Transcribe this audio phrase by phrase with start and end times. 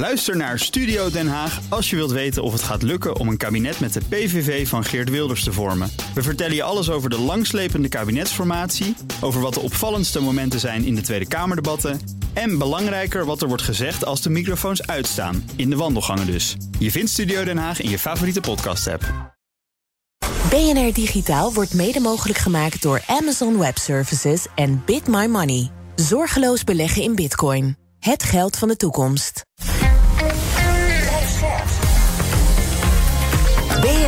[0.00, 3.36] Luister naar Studio Den Haag als je wilt weten of het gaat lukken om een
[3.36, 5.90] kabinet met de PVV van Geert Wilders te vormen.
[6.14, 10.94] We vertellen je alles over de langslepende kabinetsformatie, over wat de opvallendste momenten zijn in
[10.94, 12.00] de Tweede Kamerdebatten
[12.32, 16.56] en belangrijker wat er wordt gezegd als de microfoons uitstaan, in de wandelgangen dus.
[16.78, 19.34] Je vindt Studio Den Haag in je favoriete podcast-app.
[20.50, 25.70] BNR Digitaal wordt mede mogelijk gemaakt door Amazon Web Services en Bit My Money.
[25.94, 27.76] Zorgeloos beleggen in Bitcoin.
[27.98, 29.42] Het geld van de toekomst.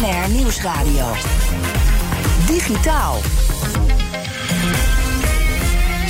[0.02, 1.06] BNR Nieuwsradio.
[2.47, 3.20] Digitaal.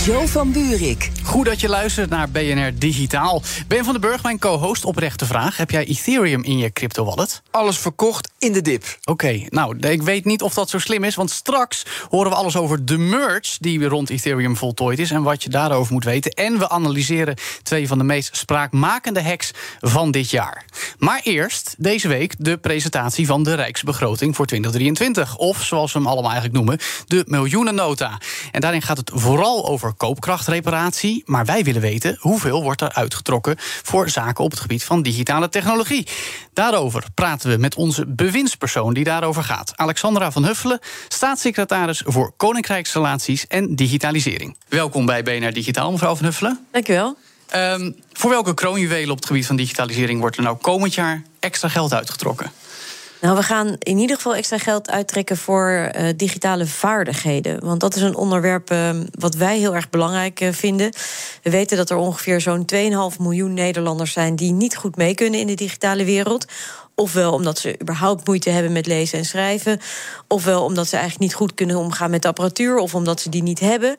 [0.04, 1.10] Joe van Buurik.
[1.24, 3.42] Goed dat je luistert naar BNR Digitaal.
[3.66, 5.56] Ben van den Burg, mijn co-host, oprechte vraag.
[5.56, 7.42] Heb jij Ethereum in je crypto-wallet?
[7.50, 8.98] Alles verkocht in de dip.
[9.04, 11.14] Oké, nou, ik weet niet of dat zo slim is...
[11.14, 15.10] want straks horen we alles over de merge die rond Ethereum voltooid is...
[15.10, 16.30] en wat je daarover moet weten.
[16.30, 20.64] En we analyseren twee van de meest spraakmakende hacks van dit jaar.
[20.98, 25.36] Maar eerst, deze week, de presentatie van de Rijksbegroting voor 2023.
[25.36, 28.20] Of, zoals we hem allemaal eigenlijk noemen, de miljoenennota.
[28.50, 31.22] En daarin gaat het vooral over koopkrachtreparatie.
[31.26, 35.48] Maar wij willen weten hoeveel wordt er uitgetrokken voor zaken op het gebied van digitale
[35.48, 36.08] technologie.
[36.52, 39.72] Daarover praten we met onze bewindspersoon die daarover gaat.
[39.76, 44.56] Alexandra van Huffelen, staatssecretaris voor Koninkrijksrelaties en Digitalisering.
[44.68, 46.66] Welkom bij BNR Digitaal, mevrouw van Huffelen.
[46.70, 47.16] Dank u wel.
[47.56, 51.68] Um, voor welke kroonjuwelen op het gebied van digitalisering wordt er nou komend jaar extra
[51.68, 52.52] geld uitgetrokken?
[53.22, 57.64] Nou, we gaan in ieder geval extra geld uittrekken voor uh, digitale vaardigheden.
[57.64, 60.92] Want dat is een onderwerp uh, wat wij heel erg belangrijk uh, vinden.
[61.42, 65.40] We weten dat er ongeveer zo'n 2,5 miljoen Nederlanders zijn die niet goed mee kunnen
[65.40, 66.46] in de digitale wereld.
[66.94, 69.80] Ofwel omdat ze überhaupt moeite hebben met lezen en schrijven.
[70.28, 72.76] Ofwel omdat ze eigenlijk niet goed kunnen omgaan met de apparatuur.
[72.76, 73.96] Of omdat ze die niet hebben.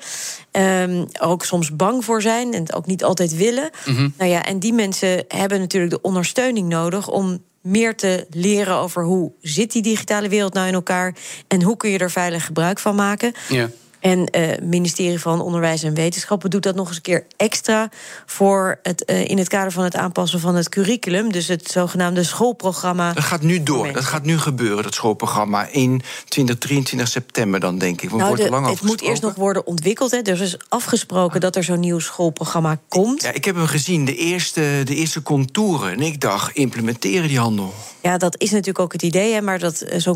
[0.51, 3.69] Um, ook soms bang voor zijn en het ook niet altijd willen.
[3.85, 4.13] Mm -hmm.
[4.17, 9.03] Nou ja, en die mensen hebben natuurlijk de ondersteuning nodig om meer te leren over
[9.03, 11.16] hoe zit die digitale wereld nou in elkaar
[11.47, 13.34] en hoe kun je er veilig gebruik van maken.
[13.50, 13.69] Ja.
[14.03, 17.90] En het uh, ministerie van Onderwijs en Wetenschappen doet dat nog eens een keer extra
[18.25, 21.31] voor het, uh, in het kader van het aanpassen van het curriculum.
[21.31, 23.13] Dus het zogenaamde schoolprogramma.
[23.13, 23.92] Dat gaat nu door.
[23.92, 25.68] Dat gaat nu gebeuren, dat schoolprogramma.
[25.68, 28.12] In 2023 september dan, denk ik.
[28.12, 30.12] Nou, wordt de, lang het moet eerst nog worden ontwikkeld.
[30.12, 30.18] Hè.
[30.18, 33.22] Er is afgesproken dat er zo'n nieuw schoolprogramma komt.
[33.22, 35.92] Ja, ik heb hem gezien, de eerste, de eerste contouren.
[35.92, 37.74] En ik dacht, implementeren die handel.
[38.02, 39.34] Ja, dat is natuurlijk ook het idee.
[39.34, 40.16] Hè, maar dat zo'n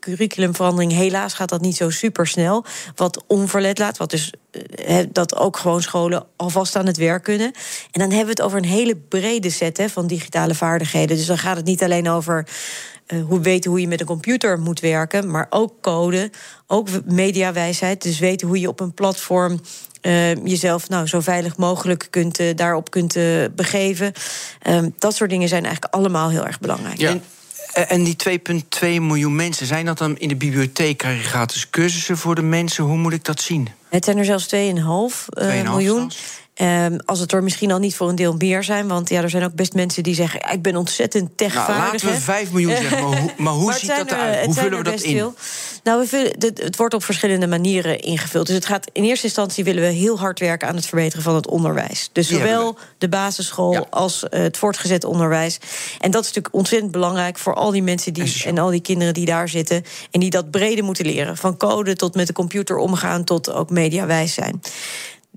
[0.00, 2.64] curriculumverandering, helaas gaat dat niet zo super snel.
[2.94, 3.96] Wat onverlet laat.
[3.96, 4.32] Wat dus
[4.88, 7.52] uh, dat ook gewoon scholen alvast aan het werk kunnen.
[7.90, 11.16] En dan hebben we het over een hele brede set hè, van digitale vaardigheden.
[11.16, 12.48] Dus dan gaat het niet alleen over.
[13.06, 16.30] Uh, hoe weten hoe je met een computer moet werken, maar ook code,
[16.66, 18.02] ook mediawijsheid.
[18.02, 19.60] Dus weten hoe je op een platform
[20.02, 24.12] uh, jezelf nou, zo veilig mogelijk kunt, uh, daarop kunt uh, begeven.
[24.68, 26.98] Um, dat soort dingen zijn eigenlijk allemaal heel erg belangrijk.
[26.98, 27.10] Ja.
[27.10, 27.22] En,
[27.76, 28.38] en die 2,2
[28.80, 30.98] miljoen mensen, zijn dat dan in de bibliotheek?
[30.98, 32.84] Krijg je gratis cursussen voor de mensen?
[32.84, 33.68] Hoe moet ik dat zien?
[33.88, 34.60] Het zijn er zelfs 2,5
[35.62, 36.10] miljoen.
[36.10, 36.44] Zelfs.
[36.62, 38.88] Um, als het er misschien al niet voor een deel meer zijn.
[38.88, 40.52] Want ja, er zijn ook best mensen die zeggen...
[40.52, 41.76] ik ben ontzettend techvaardig.
[41.76, 44.44] Nou, laten we 5 miljoen zeggen, maar hoe, maar hoe maar ziet dat eruit?
[44.44, 45.16] Hoe vullen we dat in?
[45.16, 45.34] Veel.
[45.82, 48.46] Nou, we vullen, het, het wordt op verschillende manieren ingevuld.
[48.46, 50.68] Dus het gaat in eerste instantie willen we heel hard werken...
[50.68, 52.10] aan het verbeteren van het onderwijs.
[52.12, 53.86] Dus zowel de basisschool ja.
[53.90, 55.58] als uh, het voortgezet onderwijs.
[56.00, 57.38] En dat is natuurlijk ontzettend belangrijk...
[57.38, 59.84] voor al die mensen die, en al die kinderen die daar zitten...
[60.10, 61.36] en die dat brede moeten leren.
[61.36, 63.24] Van code tot met de computer omgaan...
[63.24, 64.60] tot ook mediawijs zijn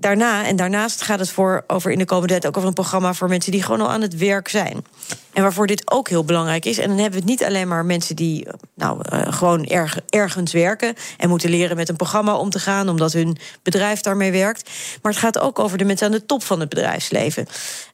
[0.00, 3.14] daarna en daarnaast gaat het voor over in de komende tijd ook over een programma
[3.14, 4.84] voor mensen die gewoon al aan het werk zijn.
[5.32, 6.78] En waarvoor dit ook heel belangrijk is.
[6.78, 10.52] En dan hebben we het niet alleen maar mensen die nou, uh, gewoon erg, ergens
[10.52, 14.70] werken en moeten leren met een programma om te gaan, omdat hun bedrijf daarmee werkt.
[15.02, 17.46] Maar het gaat ook over de mensen aan de top van het bedrijfsleven.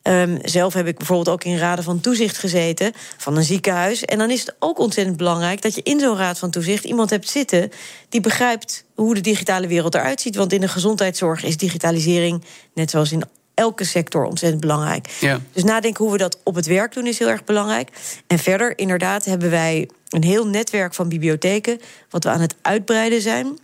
[0.03, 4.05] Um, zelf heb ik bijvoorbeeld ook in raden van toezicht gezeten van een ziekenhuis.
[4.05, 7.11] En dan is het ook ontzettend belangrijk dat je in zo'n raad van toezicht iemand
[7.11, 7.71] hebt zitten
[8.09, 10.37] die begrijpt hoe de digitale wereld eruit ziet.
[10.37, 13.23] Want in de gezondheidszorg is digitalisering, net zoals in
[13.57, 15.09] elke sector ontzettend belangrijk.
[15.21, 15.41] Ja.
[15.53, 17.91] Dus nadenken hoe we dat op het werk doen is heel erg belangrijk.
[18.27, 21.81] En verder, inderdaad, hebben wij een heel netwerk van bibliotheken...
[22.11, 23.59] wat we aan het uitbreiden zijn...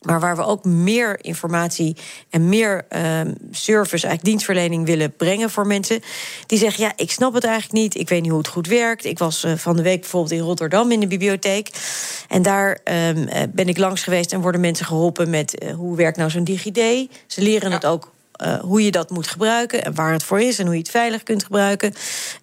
[0.00, 1.96] Maar waar we ook meer informatie
[2.30, 3.20] en meer uh,
[3.50, 6.00] service, eigenlijk dienstverlening willen brengen voor mensen.
[6.46, 7.94] Die zeggen: Ja, ik snap het eigenlijk niet.
[7.94, 9.04] Ik weet niet hoe het goed werkt.
[9.04, 11.70] Ik was uh, van de week bijvoorbeeld in Rotterdam in de bibliotheek.
[12.28, 16.16] En daar um, uh, ben ik langs geweest en worden mensen geholpen met hoe werkt
[16.16, 17.10] nou zo'n DigiD.
[17.26, 17.74] Ze leren ja.
[17.74, 18.10] het ook
[18.42, 20.90] uh, hoe je dat moet gebruiken en waar het voor is en hoe je het
[20.90, 21.94] veilig kunt gebruiken.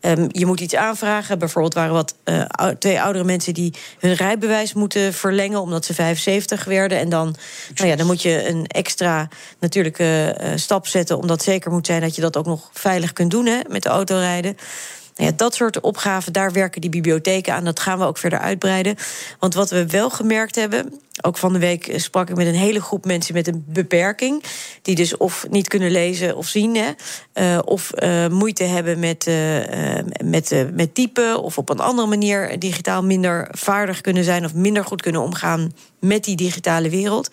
[0.01, 1.39] Um, je moet iets aanvragen.
[1.39, 2.44] Bijvoorbeeld waren wat uh,
[2.79, 6.97] twee oudere mensen die hun rijbewijs moeten verlengen omdat ze 75 werden.
[6.97, 7.35] En dan,
[7.75, 9.27] nou ja, dan moet je een extra
[9.59, 13.31] natuurlijke uh, stap zetten, omdat zeker moet zijn dat je dat ook nog veilig kunt
[13.31, 14.57] doen hè, met de autorijden.
[15.18, 17.64] Ja, dat soort opgaven, daar werken die bibliotheken aan.
[17.64, 18.96] Dat gaan we ook verder uitbreiden.
[19.40, 22.81] Want wat we wel gemerkt hebben, ook van de week sprak ik met een hele
[22.81, 24.44] groep mensen met een beperking.
[24.81, 26.75] Die dus of niet kunnen lezen of zien.
[26.75, 26.90] Hè,
[27.34, 29.36] uh, of uh, moeite hebben met, uh,
[30.24, 31.44] met, met typen.
[31.44, 34.46] Of op een andere manier digitaal minder vaardig kunnen zijn.
[34.46, 37.30] Of minder goed kunnen omgaan met die digitale wereld.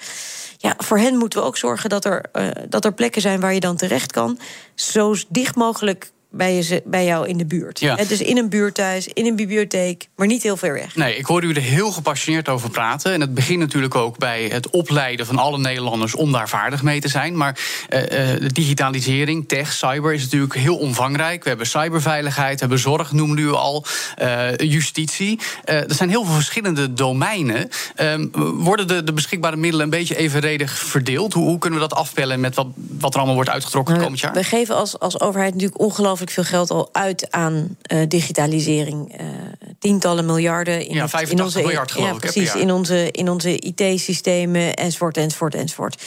[0.57, 2.25] Ja, voor hen moeten we ook zorgen dat er,
[2.69, 4.39] dat er plekken zijn waar je dan terecht kan.
[4.75, 7.81] Zo dicht mogelijk bij, je, bij jou in de buurt.
[7.81, 7.95] Ja.
[7.95, 10.97] Dus in een buurthuis, in een bibliotheek, maar niet heel ver weg.
[10.97, 13.13] Nee, ik hoorde u er heel gepassioneerd over praten.
[13.13, 17.01] En het begint natuurlijk ook bij het opleiden van alle Nederlanders om daar vaardig mee
[17.01, 17.37] te zijn.
[17.37, 17.59] Maar
[17.91, 21.43] uh, de digitalisering, tech, cyber is natuurlijk heel omvangrijk.
[21.43, 23.85] We hebben cyberveiligheid, we hebben zorg, noemde u al,
[24.23, 25.41] uh, justitie.
[25.65, 27.69] Er zijn heel veel verschillende domeinen.
[27.95, 31.33] Ehm, worden de, de, beschikbare middelen een beetje evenredig verdeeld?
[31.33, 34.23] Hoe, hoe, kunnen we dat afpellen met wat, wat er allemaal wordt uitgetrokken nou, komend
[34.23, 34.33] jaar?
[34.33, 39.21] We geven als, als overheid natuurlijk ongelooflijk veel geld al uit aan uh, digitalisering.
[39.21, 39.27] Uh,
[39.79, 43.59] tientallen miljarden in, ja, het, in onze, miljard, geloof ja, precies, in onze, in onze
[43.59, 46.03] IT-systemen enzovoort, enzovoort, enzovoort.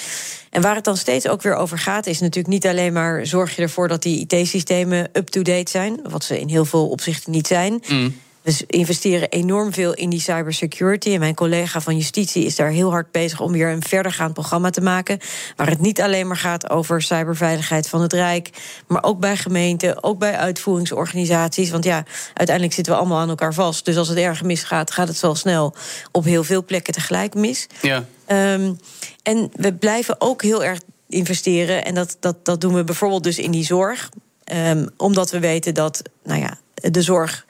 [0.49, 3.55] En waar het dan steeds ook weer over gaat, is natuurlijk niet alleen maar zorg
[3.55, 7.83] je ervoor dat die IT-systemen up-to-date zijn, wat ze in heel veel opzichten niet zijn.
[7.87, 8.19] Mm.
[8.47, 11.13] We investeren enorm veel in die cybersecurity.
[11.13, 14.69] En mijn collega van Justitie is daar heel hard bezig om weer een verdergaand programma
[14.69, 15.19] te maken.
[15.55, 18.49] Waar het niet alleen maar gaat over cyberveiligheid van het Rijk.
[18.87, 21.69] Maar ook bij gemeenten, ook bij uitvoeringsorganisaties.
[21.69, 22.03] Want ja,
[22.33, 23.85] uiteindelijk zitten we allemaal aan elkaar vast.
[23.85, 25.75] Dus als het erg misgaat, gaat het zo snel
[26.11, 27.67] op heel veel plekken tegelijk mis.
[27.81, 28.05] Ja.
[28.53, 28.79] Um,
[29.23, 30.79] en we blijven ook heel erg
[31.09, 31.85] investeren.
[31.85, 34.09] En dat, dat, dat doen we bijvoorbeeld dus in die zorg.
[34.53, 37.45] Um, omdat we weten dat, nou ja, de zorg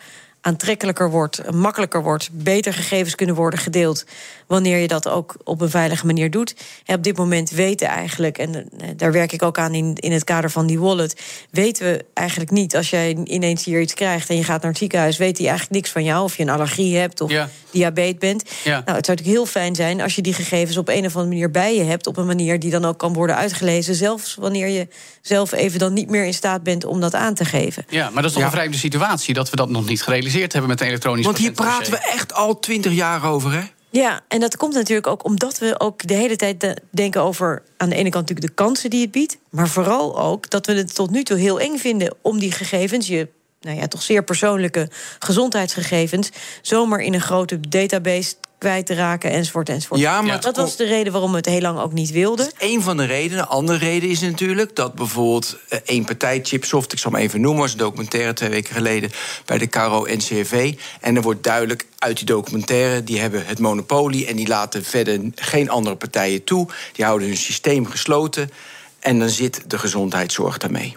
[0.48, 4.06] aantrekkelijker wordt, makkelijker wordt, beter gegevens kunnen worden gedeeld
[4.48, 6.56] wanneer je dat ook op een veilige manier doet.
[6.86, 10.12] En op dit moment weten eigenlijk, en eh, daar werk ik ook aan in, in
[10.12, 11.22] het kader van die wallet,
[11.52, 14.80] weten we eigenlijk niet als jij ineens hier iets krijgt en je gaat naar het
[14.80, 17.50] ziekenhuis, weet hij eigenlijk niks van jou, of je een allergie hebt of ja.
[17.72, 18.44] diabetes bent.
[18.64, 18.72] Ja.
[18.86, 21.28] Nou, het zou natuurlijk heel fijn zijn als je die gegevens op een of andere
[21.28, 24.68] manier bij je hebt, op een manier die dan ook kan worden uitgelezen, zelfs wanneer
[24.68, 24.88] je
[25.22, 27.86] zelf even dan niet meer in staat bent om dat aan te geven.
[27.90, 30.68] Ja, maar dat is toch een vreemde situatie dat we dat nog niet gerealiseerd hebben
[30.68, 33.62] met elektronische Want hier praten we echt al twintig jaar over, hè?
[33.90, 37.90] Ja, en dat komt natuurlijk ook omdat we ook de hele tijd denken over aan
[37.90, 40.96] de ene kant natuurlijk de kansen die het biedt, maar vooral ook dat we het
[40.96, 43.28] tot nu toe heel eng vinden om die gegevens, je
[43.62, 44.90] nou ja, toch zeer persoonlijke
[45.20, 46.30] gezondheidsgegevens,
[46.62, 50.00] zomaar in een grote database kwijt te raken, enzovoort, enzovoort.
[50.00, 52.52] Ja, maar dat was de reden waarom we het heel lang ook niet wilden.
[52.58, 53.44] Een van de redenen.
[53.44, 57.42] Een andere reden is natuurlijk dat bijvoorbeeld eh, één partij, Chipsoft, ik zal hem even
[57.42, 59.12] noemen, was een documentaire twee weken geleden
[59.46, 60.74] bij de Caro NCRV.
[61.02, 65.20] En er wordt duidelijk uit die documentaire, die hebben het monopolie en die laten verder
[65.36, 66.68] geen andere partijen toe.
[66.94, 68.52] Die houden hun systeem gesloten.
[69.00, 70.96] En dan zit de gezondheidszorg daarmee.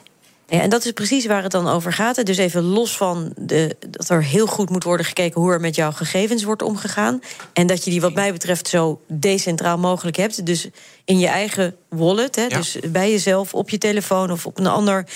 [0.51, 2.27] Ja, en dat is precies waar het dan over gaat.
[2.27, 5.75] Dus even los van de, dat er heel goed moet worden gekeken hoe er met
[5.75, 7.21] jouw gegevens wordt omgegaan.
[7.53, 10.47] En dat je die, wat mij betreft, zo decentraal mogelijk hebt.
[10.47, 10.69] Dus
[11.05, 12.37] in je eigen wallet.
[12.37, 15.07] Hè, Dus bij jezelf, op je telefoon of op een, ander,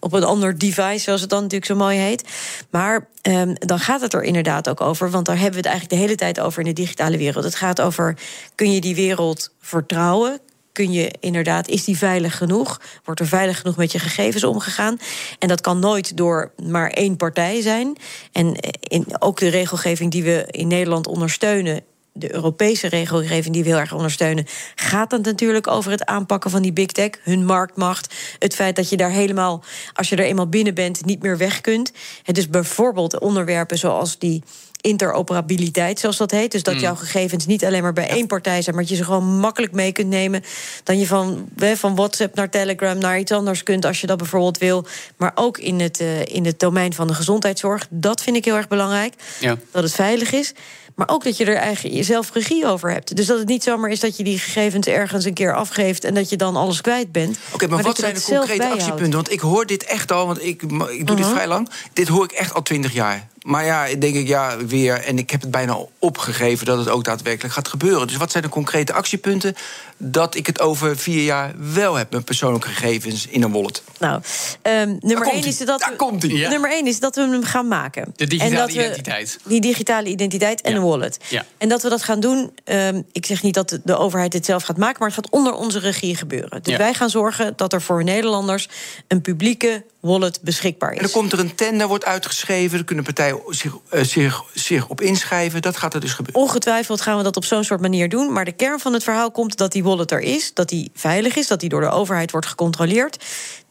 [0.00, 2.28] op een ander device, zoals het dan natuurlijk zo mooi heet.
[2.70, 5.10] Maar um, dan gaat het er inderdaad ook over.
[5.10, 7.44] Want daar hebben we het eigenlijk de hele tijd over in de digitale wereld.
[7.44, 8.16] Het gaat over:
[8.54, 10.40] kun je die wereld vertrouwen?
[10.74, 12.80] Kun je inderdaad, is die veilig genoeg?
[13.04, 14.98] Wordt er veilig genoeg met je gegevens omgegaan?
[15.38, 17.96] En dat kan nooit door maar één partij zijn.
[18.32, 21.84] En eh, ook de regelgeving die we in Nederland ondersteunen
[22.16, 26.62] de Europese regelgeving die we heel erg ondersteunen, gaat het natuurlijk over het aanpakken van
[26.62, 28.14] die big tech, hun marktmacht.
[28.38, 31.60] Het feit dat je daar helemaal, als je er eenmaal binnen bent, niet meer weg
[31.60, 31.92] kunt.
[32.24, 34.42] Is bijvoorbeeld onderwerpen zoals die
[34.84, 36.52] interoperabiliteit, zoals dat heet.
[36.52, 36.80] Dus dat mm.
[36.80, 39.72] jouw gegevens niet alleen maar bij één partij zijn, maar dat je ze gewoon makkelijk
[39.72, 40.44] mee kunt nemen.
[40.82, 44.58] Dan je van, van WhatsApp naar Telegram naar iets anders kunt als je dat bijvoorbeeld
[44.58, 44.86] wil.
[45.16, 47.86] Maar ook in het, uh, in het domein van de gezondheidszorg.
[47.90, 49.14] Dat vind ik heel erg belangrijk.
[49.40, 49.56] Ja.
[49.70, 50.52] Dat het veilig is.
[50.94, 53.16] Maar ook dat je er eigenlijk jezelf regie over hebt.
[53.16, 56.14] Dus dat het niet zomaar is dat je die gegevens ergens een keer afgeeft en
[56.14, 57.38] dat je dan alles kwijt bent.
[57.52, 59.12] Oké, maar, wat zijn de concrete actiepunten?
[59.12, 61.30] Want ik hoor dit echt al, want ik, ik doe dit uh-huh.
[61.30, 61.68] vrij lang.
[61.92, 63.28] Dit hoor ik echt al twintig jaar.
[63.44, 65.04] Maar ja, denk ik ja, weer.
[65.04, 68.06] En ik heb het bijna opgegeven dat het ook daadwerkelijk gaat gebeuren.
[68.06, 69.54] Dus wat zijn de concrete actiepunten
[69.96, 73.82] dat ik het over vier jaar wel heb, mijn persoonlijke gegevens in een wallet?
[73.98, 74.22] Nou,
[74.62, 75.80] um, nummer één is dat.
[75.80, 76.22] Daar komt.
[76.22, 78.12] Nummer één is dat we hem gaan maken.
[78.16, 79.38] De digitale en dat identiteit.
[79.42, 81.18] We, die digitale identiteit en een wallet.
[81.28, 81.44] Ja.
[81.58, 82.52] En dat we dat gaan doen.
[82.64, 85.52] Um, ik zeg niet dat de overheid het zelf gaat maken, maar het gaat onder
[85.52, 86.62] onze regie gebeuren.
[86.62, 88.68] Dus wij gaan zorgen dat er voor Nederlanders
[89.08, 90.96] een publieke wallet beschikbaar is.
[90.96, 92.78] En dan komt er een tender, wordt uitgeschreven.
[92.78, 95.62] Er kunnen partijen zich, uh, zich, zich op inschrijven.
[95.62, 96.42] Dat gaat er dus gebeuren.
[96.42, 98.32] Ongetwijfeld gaan we dat op zo'n soort manier doen.
[98.32, 100.54] Maar de kern van het verhaal komt dat die wallet er is.
[100.54, 101.46] Dat die veilig is.
[101.46, 103.24] Dat die door de overheid wordt gecontroleerd.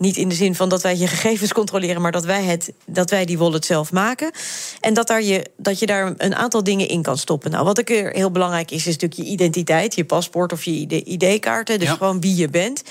[0.04, 2.02] Niet in de zin van dat wij je gegevens controleren.
[2.02, 4.32] Maar dat wij, het, dat wij die wallet zelf maken.
[4.80, 7.52] En dat, daar je, dat je daar een aantal dingen in kan stoppen.
[7.52, 9.96] Nou, wat ik er heel belangrijk is, is natuurlijk je identiteit.
[9.96, 11.80] Je paspoort of je ID-kaarten.
[11.80, 12.84] Dus gewoon wie je bent.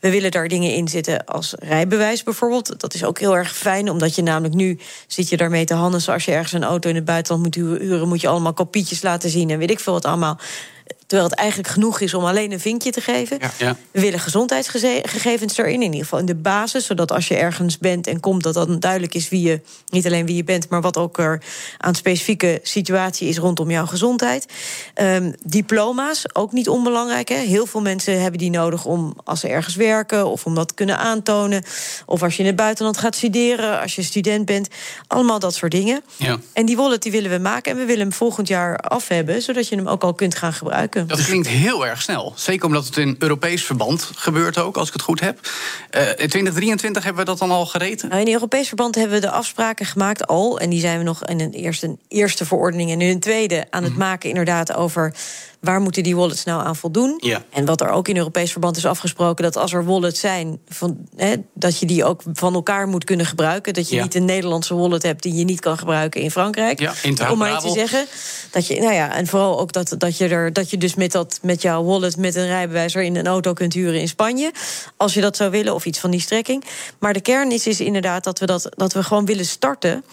[0.00, 2.80] We willen daar dingen in zitten als rijbewijs bijvoorbeeld.
[2.80, 6.02] Dat is ook heel erg fijn, omdat je namelijk nu zit je daarmee te handen.
[6.06, 9.30] Als je ergens een auto in het buitenland moet huren, moet je allemaal kopietjes laten
[9.30, 10.38] zien en weet ik veel wat allemaal.
[11.10, 13.38] Terwijl het eigenlijk genoeg is om alleen een vinkje te geven.
[13.58, 13.76] Ja.
[13.90, 16.86] We willen gezondheidsgegevens erin, in ieder geval in de basis.
[16.86, 20.26] Zodat als je ergens bent en komt, dat dan duidelijk is wie je, niet alleen
[20.26, 21.42] wie je bent, maar wat ook er
[21.78, 24.46] aan specifieke situatie is rondom jouw gezondheid.
[25.00, 27.28] Um, diploma's, ook niet onbelangrijk.
[27.28, 27.36] Hè?
[27.36, 30.74] Heel veel mensen hebben die nodig om als ze ergens werken of om dat te
[30.74, 31.64] kunnen aantonen.
[32.06, 34.68] Of als je in het buitenland gaat studeren, als je student bent.
[35.06, 36.02] Allemaal dat soort dingen.
[36.16, 36.38] Ja.
[36.52, 39.42] En die wallet die willen we maken en we willen hem volgend jaar af hebben,
[39.42, 40.99] zodat je hem ook al kunt gaan gebruiken.
[41.06, 42.32] Dat klinkt heel erg snel.
[42.36, 45.38] Zeker omdat het in Europees verband gebeurt ook, als ik het goed heb.
[45.90, 48.08] Uh, in 2023 hebben we dat dan al gereten?
[48.08, 50.58] Nou, in Europees verband hebben we de afspraken gemaakt al.
[50.58, 53.82] En die zijn we nog in een eerste, eerste verordening en nu een tweede aan
[53.82, 54.00] het mhm.
[54.00, 55.14] maken, inderdaad, over
[55.60, 57.14] waar moeten die wallets nou aan voldoen?
[57.16, 57.44] Ja.
[57.50, 61.08] En wat er ook in Europees verband is afgesproken, dat als er wallets zijn, van,
[61.54, 63.74] dat je die ook van elkaar moet kunnen gebruiken.
[63.74, 66.80] Dat je niet een Nederlandse wallet hebt die je niet kan gebruiken in Frankrijk.
[66.80, 66.92] Ja,
[67.30, 68.06] Om maar iets te zeggen.
[68.50, 71.12] Dat je, nou ja, en vooral ook dat, dat je er dat je dus met,
[71.12, 74.52] dat, met jouw wallet met een rijbewijs in een auto kunt huren in Spanje.
[74.96, 76.64] Als je dat zou willen, of iets van die strekking.
[76.98, 80.04] Maar de kern is, is inderdaad dat we, dat, dat we gewoon willen starten.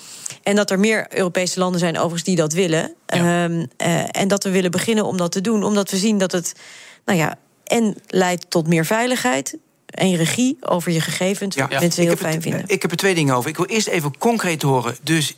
[0.48, 2.94] En dat er meer Europese landen zijn overigens die dat willen.
[3.06, 5.64] Ehm, eh, en dat we willen beginnen om dat te doen.
[5.64, 6.54] Omdat we zien dat het,
[7.06, 11.56] nou ja, en leidt tot meer veiligheid en regie over je gegevens.
[11.56, 11.68] Ja.
[11.80, 12.64] Mensen heel fijn vinden.
[12.68, 13.50] Ik heb er twee dingen over.
[13.50, 14.98] Ik wil eerst even concreet horen.
[15.04, 15.38] Dus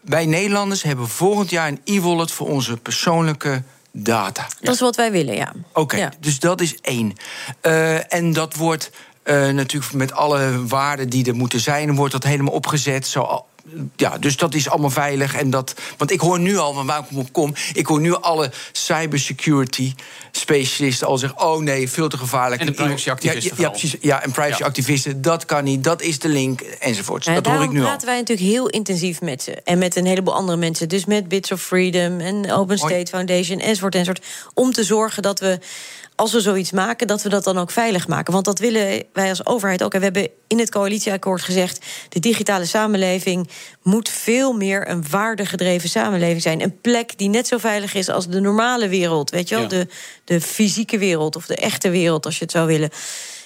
[0.00, 3.62] wij Nederlanders hebben volgend jaar een e-wallet voor onze persoonlijke
[3.92, 4.46] data.
[4.60, 5.52] Dat is wat wij willen, ja.
[5.72, 7.12] Oké, dus dat is één.
[7.62, 8.90] Uh, en dat wordt
[9.24, 13.06] uh, natuurlijk met alle waarden die er moeten zijn, wordt dat helemaal opgezet.
[13.06, 13.44] Zo
[13.96, 15.34] ja, dus dat is allemaal veilig.
[15.34, 18.50] En dat, want ik hoor nu al, waar ik op kom, ik hoor nu alle
[18.72, 19.94] cybersecurity
[20.30, 22.60] specialisten al zeggen: oh nee, veel te gevaarlijk.
[22.60, 23.56] En de privacyactivisten.
[23.56, 23.96] Ja, ja, precies.
[24.00, 27.24] Ja, en privacyactivisten, dat kan niet, dat is de link, enzovoort.
[27.24, 27.86] dat hoor ik nu al.
[27.86, 29.52] praten wij natuurlijk heel intensief met ze.
[29.64, 30.88] En met een heleboel andere mensen.
[30.88, 34.24] Dus met Bits of Freedom en Open State Foundation, enzovoort, enzovoort.
[34.54, 35.58] Om te zorgen dat we
[36.16, 38.32] als we zoiets maken, dat we dat dan ook veilig maken.
[38.32, 39.92] Want dat willen wij als overheid ook.
[39.92, 43.48] En we hebben in het coalitieakkoord gezegd: de digitale samenleving
[43.82, 46.62] moet veel meer een waardegedreven samenleving zijn.
[46.62, 49.30] Een plek die net zo veilig is als de normale wereld.
[49.30, 49.68] Weet je wel?
[49.68, 49.88] De,
[50.24, 52.90] de fysieke wereld of de echte wereld, als je het zou willen.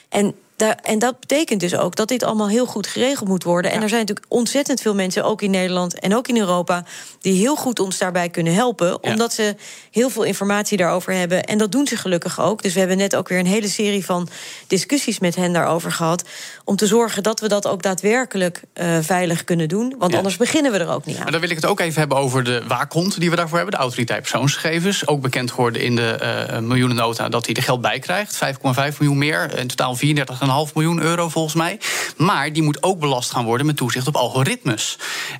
[0.08, 0.34] En
[0.66, 3.70] en dat betekent dus ook dat dit allemaal heel goed geregeld moet worden.
[3.70, 6.84] En er zijn natuurlijk ontzettend veel mensen, ook in Nederland en ook in Europa,
[7.20, 9.02] die heel goed ons daarbij kunnen helpen.
[9.02, 9.56] Omdat ze
[9.90, 11.44] heel veel informatie daarover hebben.
[11.44, 12.62] En dat doen ze gelukkig ook.
[12.62, 14.28] Dus we hebben net ook weer een hele serie van
[14.66, 16.24] discussies met hen daarover gehad.
[16.70, 19.94] Om te zorgen dat we dat ook daadwerkelijk uh, veilig kunnen doen.
[19.98, 21.22] Want anders beginnen we er ook niet aan.
[21.22, 23.74] Maar dan wil ik het ook even hebben over de waakhond die we daarvoor hebben.
[23.74, 25.06] De autoriteit persoonsgegevens.
[25.06, 28.40] Ook bekend geworden in de uh, miljoenennota dat hij er geld bij krijgt.
[28.44, 29.58] 5,5 miljoen meer.
[29.58, 31.80] In totaal 34 half miljoen euro volgens mij.
[32.16, 34.98] Maar die moet ook belast gaan worden met toezicht op algoritmes.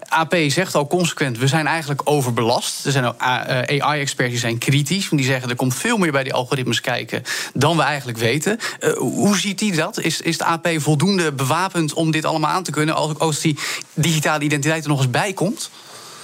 [0.08, 2.86] AP zegt al consequent, we zijn eigenlijk overbelast.
[2.86, 5.08] Er zijn AI-experts die zijn kritisch.
[5.08, 7.22] Want die zeggen, er komt veel meer bij die algoritmes kijken...
[7.54, 8.58] dan we eigenlijk weten.
[8.80, 10.00] Uh, hoe ziet hij dat?
[10.00, 12.94] Is, is de AP voldoende bewapend om dit allemaal aan te kunnen...
[12.94, 13.58] als, als die
[13.94, 15.70] digitale identiteit er nog eens bij komt?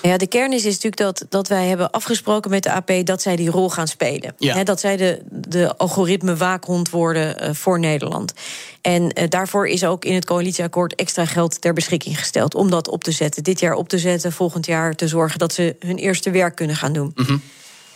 [0.02, 3.22] Ja, de kern is, is natuurlijk dat, dat wij hebben afgesproken met de AP dat
[3.22, 4.34] zij die rol gaan spelen.
[4.38, 4.64] Ja.
[4.64, 8.32] dat zij de, de algoritme waakhond worden uh, voor Nederland.
[8.80, 12.88] En uh, daarvoor is ook in het coalitieakkoord extra geld ter beschikking gesteld om dat
[12.88, 13.42] op te zetten.
[13.42, 16.76] Dit jaar op te zetten, volgend jaar te zorgen dat ze hun eerste werk kunnen
[16.76, 17.12] gaan doen.
[17.14, 17.42] Mm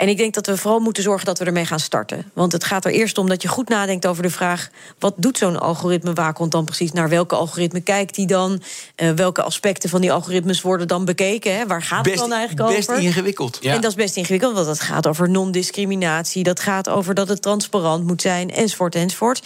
[0.00, 2.30] en ik denk dat we vooral moeten zorgen dat we ermee gaan starten.
[2.32, 5.38] Want het gaat er eerst om dat je goed nadenkt over de vraag: wat doet
[5.38, 6.12] zo'n algoritme?
[6.12, 8.62] Waar komt dan precies naar welke algoritme kijkt die dan?
[8.96, 11.56] Uh, welke aspecten van die algoritmes worden dan bekeken?
[11.56, 11.66] Hè?
[11.66, 13.02] Waar gaat best, het dan eigenlijk best over?
[13.02, 13.58] Best ingewikkeld.
[13.60, 13.74] Ja.
[13.74, 16.42] En dat is best ingewikkeld, want dat gaat over non-discriminatie.
[16.42, 19.42] Dat gaat over dat het transparant moet zijn, enzovoort, enzovoort.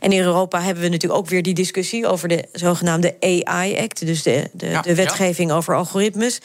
[0.00, 4.22] En in Europa hebben we natuurlijk ook weer die discussie over de zogenaamde AI-act, dus
[4.22, 6.40] de, de, de wetgeving over algoritmes.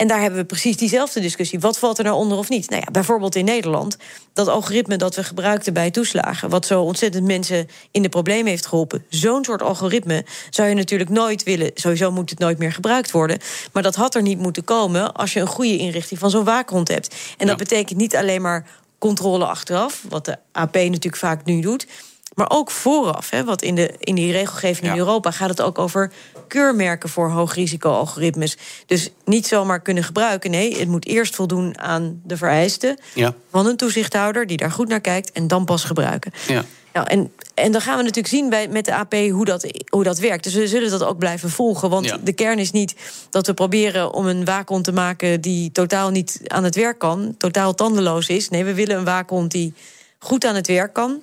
[0.00, 1.60] En daar hebben we precies diezelfde discussie.
[1.60, 2.70] Wat valt er nou onder of niet?
[2.70, 3.96] Nou ja, bijvoorbeeld in Nederland.
[4.32, 6.50] Dat algoritme dat we gebruikten bij toeslagen.
[6.50, 9.04] Wat zo ontzettend mensen in de problemen heeft geholpen.
[9.08, 11.70] Zo'n soort algoritme zou je natuurlijk nooit willen.
[11.74, 13.38] Sowieso moet het nooit meer gebruikt worden.
[13.72, 16.88] Maar dat had er niet moeten komen als je een goede inrichting van zo'n waakhond
[16.88, 17.14] hebt.
[17.38, 18.66] En dat betekent niet alleen maar
[18.98, 20.04] controle achteraf.
[20.08, 21.86] Wat de AP natuurlijk vaak nu doet.
[22.34, 25.78] Maar ook vooraf, hè, want in, de, in die regelgeving in Europa gaat het ook
[25.78, 26.12] over
[26.48, 28.56] keurmerken voor hoogrisico-algoritmes.
[28.86, 30.50] Dus niet zomaar kunnen gebruiken.
[30.50, 33.34] Nee, het moet eerst voldoen aan de vereisten ja.
[33.50, 36.32] van een toezichthouder die daar goed naar kijkt en dan pas gebruiken.
[36.48, 36.64] Ja.
[36.92, 40.04] Nou, en, en dan gaan we natuurlijk zien bij, met de AP hoe dat, hoe
[40.04, 40.44] dat werkt.
[40.44, 41.90] Dus we zullen dat ook blijven volgen.
[41.90, 42.94] Want de kern is niet
[43.30, 47.34] dat we proberen om een waakhond te maken die totaal niet aan het werk kan,
[47.38, 48.48] totaal tandeloos is.
[48.48, 49.74] Nee, we willen een waakhond die
[50.18, 51.22] goed aan het werk kan.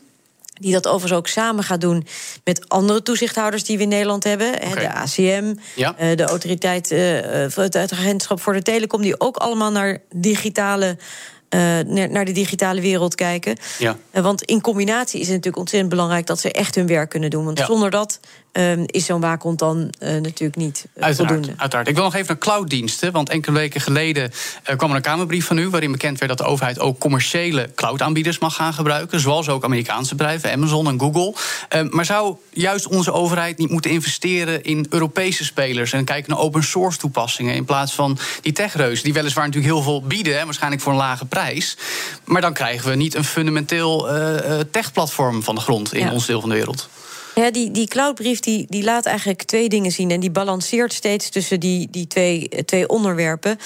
[0.59, 2.05] Die dat overigens ook samen gaat doen
[2.43, 4.51] met andere toezichthouders die we in Nederland hebben.
[4.51, 9.71] De ACM, eh, de autoriteit, eh, eh, het agentschap voor de telecom, die ook allemaal
[9.71, 10.97] naar digitale
[11.85, 13.57] naar de digitale wereld kijken.
[13.77, 13.97] Ja.
[14.11, 17.45] want in combinatie is het natuurlijk ontzettend belangrijk dat ze echt hun werk kunnen doen.
[17.45, 18.19] Want zonder dat
[18.57, 21.61] Ehm, is zo'n waakhond dan uh, natuurlijk niet uh, uiteraard, voldoende.
[21.61, 21.87] Uiteraard.
[21.87, 23.11] Ik wil nog even naar clouddiensten.
[23.11, 24.31] Want enkele weken geleden
[24.69, 25.69] uh, kwam er een Kamerbrief van u...
[25.69, 29.19] waarin bekend werd dat de overheid ook commerciële cloudaanbieders mag gaan gebruiken.
[29.19, 31.35] Zoals ook Amerikaanse bedrijven, Amazon en Google.
[31.69, 35.93] Ehm, maar zou juist onze overheid niet moeten investeren in Europese spelers...
[35.93, 37.55] en kijken naar open source toepassingen...
[37.55, 40.37] in plaats van die techreuzen, die weliswaar natuurlijk heel veel bieden...
[40.37, 41.77] Hè, waarschijnlijk voor een lage prijs.
[42.23, 44.07] Maar dan krijgen we niet een fundamenteel
[44.71, 45.93] techplatform van de grond...
[45.93, 46.89] in ons deel van de wereld.
[47.37, 50.11] Ja, die, die cloudbrief die, die laat eigenlijk twee dingen zien.
[50.11, 53.59] En die balanceert steeds tussen die, die twee, twee onderwerpen.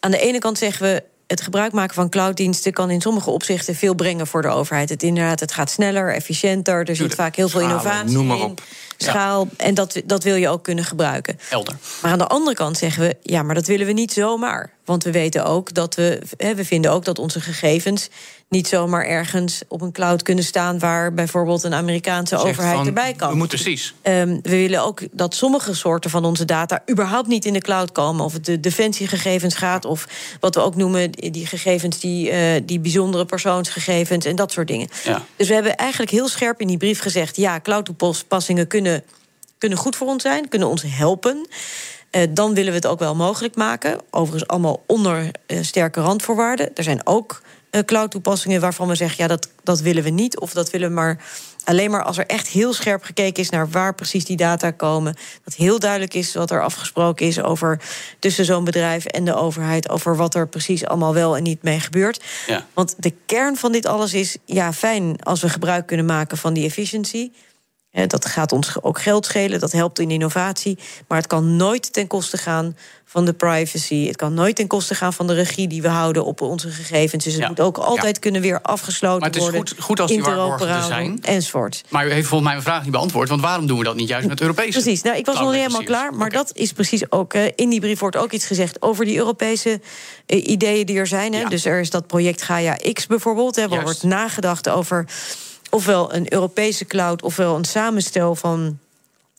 [0.00, 1.02] Aan de ene kant zeggen we.
[1.26, 4.88] Het gebruik maken van clouddiensten kan in sommige opzichten veel brengen voor de overheid.
[4.88, 6.88] Het, inderdaad, het gaat sneller, efficiënter.
[6.88, 8.60] Er zit vaak heel veel innovatie noem maar op.
[8.60, 8.64] in.
[8.96, 9.48] Schaal.
[9.56, 11.38] En dat, dat wil je ook kunnen gebruiken.
[11.48, 11.76] Helder.
[12.02, 14.72] Maar aan de andere kant zeggen we, ja, maar dat willen we niet zomaar.
[14.84, 18.08] Want we weten ook dat we, we vinden ook dat onze gegevens
[18.48, 23.30] niet zomaar ergens op een cloud kunnen staan waar bijvoorbeeld een Amerikaanse overheid erbij kan.
[23.30, 23.94] We moeten precies.
[24.02, 27.92] Um, we willen ook dat sommige soorten van onze data überhaupt niet in de cloud
[27.92, 28.24] komen.
[28.24, 30.08] Of het de defensiegegevens gaat, of
[30.40, 34.88] wat we ook noemen, die gegevens, die, uh, die bijzondere persoonsgegevens en dat soort dingen.
[35.04, 35.24] Ja.
[35.36, 39.04] Dus we hebben eigenlijk heel scherp in die brief gezegd: ja, cloud-toepassingen kunnen,
[39.58, 41.46] kunnen goed voor ons zijn, kunnen ons helpen.
[42.10, 43.98] Uh, dan willen we het ook wel mogelijk maken.
[44.10, 46.70] Overigens allemaal onder uh, sterke randvoorwaarden.
[46.74, 47.42] Er zijn ook
[47.84, 50.38] cloud-toepassingen waarvan we zeggen: ja, dat, dat willen we niet.
[50.38, 51.24] Of dat willen we maar
[51.64, 55.16] alleen maar als er echt heel scherp gekeken is naar waar precies die data komen.
[55.44, 57.80] Dat heel duidelijk is wat er afgesproken is over
[58.18, 59.88] tussen zo'n bedrijf en de overheid.
[59.88, 62.24] Over wat er precies allemaal wel en niet mee gebeurt.
[62.46, 62.66] Ja.
[62.74, 66.52] Want de kern van dit alles is: ja, fijn als we gebruik kunnen maken van
[66.52, 67.32] die efficiëntie.
[68.06, 70.78] Dat gaat ons ook geld schelen, dat helpt in innovatie.
[71.08, 74.06] Maar het kan nooit ten koste gaan van de privacy.
[74.06, 77.24] Het kan nooit ten koste gaan van de regie die we houden op onze gegevens.
[77.24, 79.50] Dus het moet ook altijd kunnen weer afgesloten worden.
[79.50, 81.18] Maar het is goed, goed als die waarborgen er zijn.
[81.22, 81.84] Enzovoort.
[81.88, 83.28] Maar u heeft volgens mij mijn vraag niet beantwoord.
[83.28, 84.70] Want waarom doen we dat niet juist met Europese?
[84.70, 86.14] Precies, nou, ik was nog niet helemaal klaar.
[86.14, 87.34] Maar dat is precies ook...
[87.34, 89.80] Uh, in die brief wordt ook iets gezegd over die Europese
[90.26, 91.34] uh, ideeën die er zijn.
[91.34, 91.44] Hè.
[91.44, 93.56] Dus er is dat project Gaia X bijvoorbeeld.
[93.56, 95.06] Hè, waar wordt nagedacht over
[95.70, 97.22] ofwel een Europese cloud...
[97.22, 98.78] ofwel een samenstel van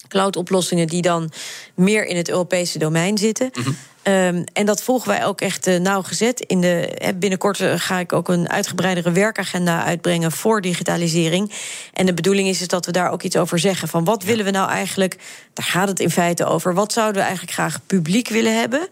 [0.07, 1.31] cloud-oplossingen die dan
[1.75, 3.49] meer in het Europese domein zitten.
[3.53, 3.69] Mhm.
[4.03, 6.39] Um, en dat volgen wij ook echt uh, nauwgezet.
[6.39, 11.51] In de, binnenkort uh, ga ik ook een uitgebreidere werkagenda uitbrengen voor digitalisering.
[11.93, 13.87] En de bedoeling is, is dat we daar ook iets over zeggen.
[13.87, 15.17] Van wat willen we nou eigenlijk?
[15.53, 16.73] Daar gaat het in feite over.
[16.73, 18.87] Wat zouden we eigenlijk graag publiek willen hebben?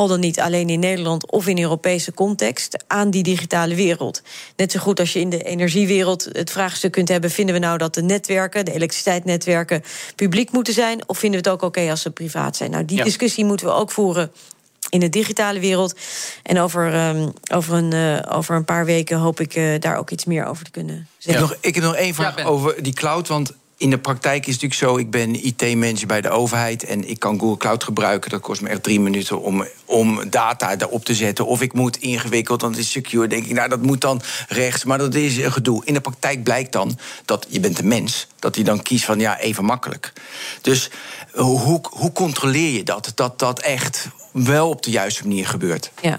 [0.00, 4.22] Al dan niet alleen in Nederland of in Europese context, aan die digitale wereld.
[4.56, 7.78] Net zo goed als je in de energiewereld het vraagstuk kunt hebben: vinden we nou
[7.78, 9.82] dat de netwerken, de elektriciteitsnetwerken,
[10.16, 11.08] publiek moeten zijn?
[11.08, 12.70] Of vinden we het ook oké als ze privaat zijn?
[12.70, 14.32] Nou, die discussie moeten we ook voeren
[14.88, 15.94] in de digitale wereld.
[16.42, 20.10] En over, um, over, een, uh, over een paar weken hoop ik uh, daar ook
[20.10, 21.44] iets meer over te kunnen zeggen.
[21.44, 23.28] Ik heb nog, ik heb nog één vraag ja, over die cloud.
[23.28, 27.08] Want in de praktijk is het natuurlijk zo, ik ben IT-manager bij de overheid en
[27.08, 28.30] ik kan Google Cloud gebruiken.
[28.30, 31.46] Dat kost me echt drie minuten om, om data daarop te zetten.
[31.46, 33.26] Of ik moet ingewikkeld, want het is secure.
[33.26, 35.82] Denk ik, nou dat moet dan rechts, maar dat is een gedoe.
[35.84, 39.18] In de praktijk blijkt dan dat je bent een mens, dat hij dan kiest van
[39.18, 40.12] ja, even makkelijk.
[40.60, 40.90] Dus
[41.32, 43.12] hoe, hoe controleer je dat?
[43.14, 45.90] Dat dat echt wel op de juiste manier gebeurt.
[46.02, 46.18] Ja,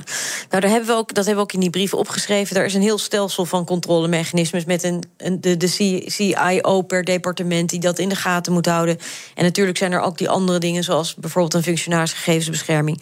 [0.49, 2.55] nou, daar hebben we ook, dat hebben we ook in die brief opgeschreven.
[2.55, 5.67] Er is een heel stelsel van controlemechanismes met een, een de, de
[6.05, 8.97] CIO per departement die dat in de gaten moet houden.
[9.35, 13.01] En natuurlijk zijn er ook die andere dingen, zoals bijvoorbeeld een functionaris gegevensbescherming.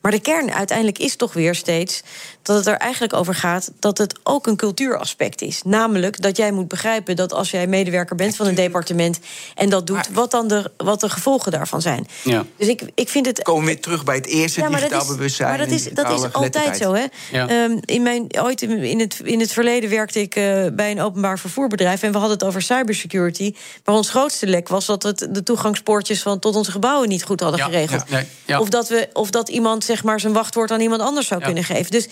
[0.00, 2.02] Maar de kern uiteindelijk is toch weer steeds
[2.48, 5.62] dat het er eigenlijk over gaat dat het ook een cultuuraspect is.
[5.64, 9.18] Namelijk dat jij moet begrijpen dat als jij medewerker bent van een departement
[9.54, 12.06] en dat doet, wat dan de, wat de gevolgen daarvan zijn.
[12.24, 12.44] Ja.
[12.56, 13.42] Dus ik, ik vind het.
[13.42, 15.48] Komen we weer terug bij het eerste ja, digitaal bewustzijn.
[15.48, 16.94] Maar dat is, dat is altijd zo.
[16.94, 17.04] Hè?
[17.32, 17.64] Ja.
[17.64, 21.38] Um, in mijn, ooit in het, in het verleden werkte ik uh, bij een openbaar
[21.38, 23.54] vervoerbedrijf en we hadden het over cybersecurity.
[23.84, 27.40] Maar ons grootste lek was dat we de toegangspoortjes van, tot onze gebouwen niet goed
[27.40, 28.04] hadden geregeld.
[28.10, 31.42] Nee, of, dat we, of dat iemand zeg maar zijn wachtwoord aan iemand anders zou
[31.42, 31.90] kunnen geven.
[31.90, 32.08] Dus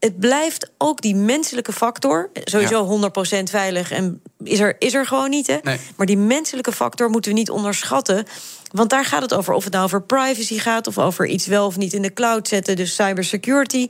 [0.00, 2.30] het blijft ook die menselijke factor.
[2.44, 3.10] Sowieso
[3.40, 5.46] 100% veilig en is er, is er gewoon niet.
[5.46, 5.58] Hè?
[5.96, 8.26] Maar die menselijke factor moeten we niet onderschatten.
[8.72, 9.54] Want daar gaat het over.
[9.54, 12.48] Of het nou over privacy gaat, of over iets wel of niet in de cloud
[12.48, 12.76] zetten.
[12.76, 13.88] Dus cybersecurity.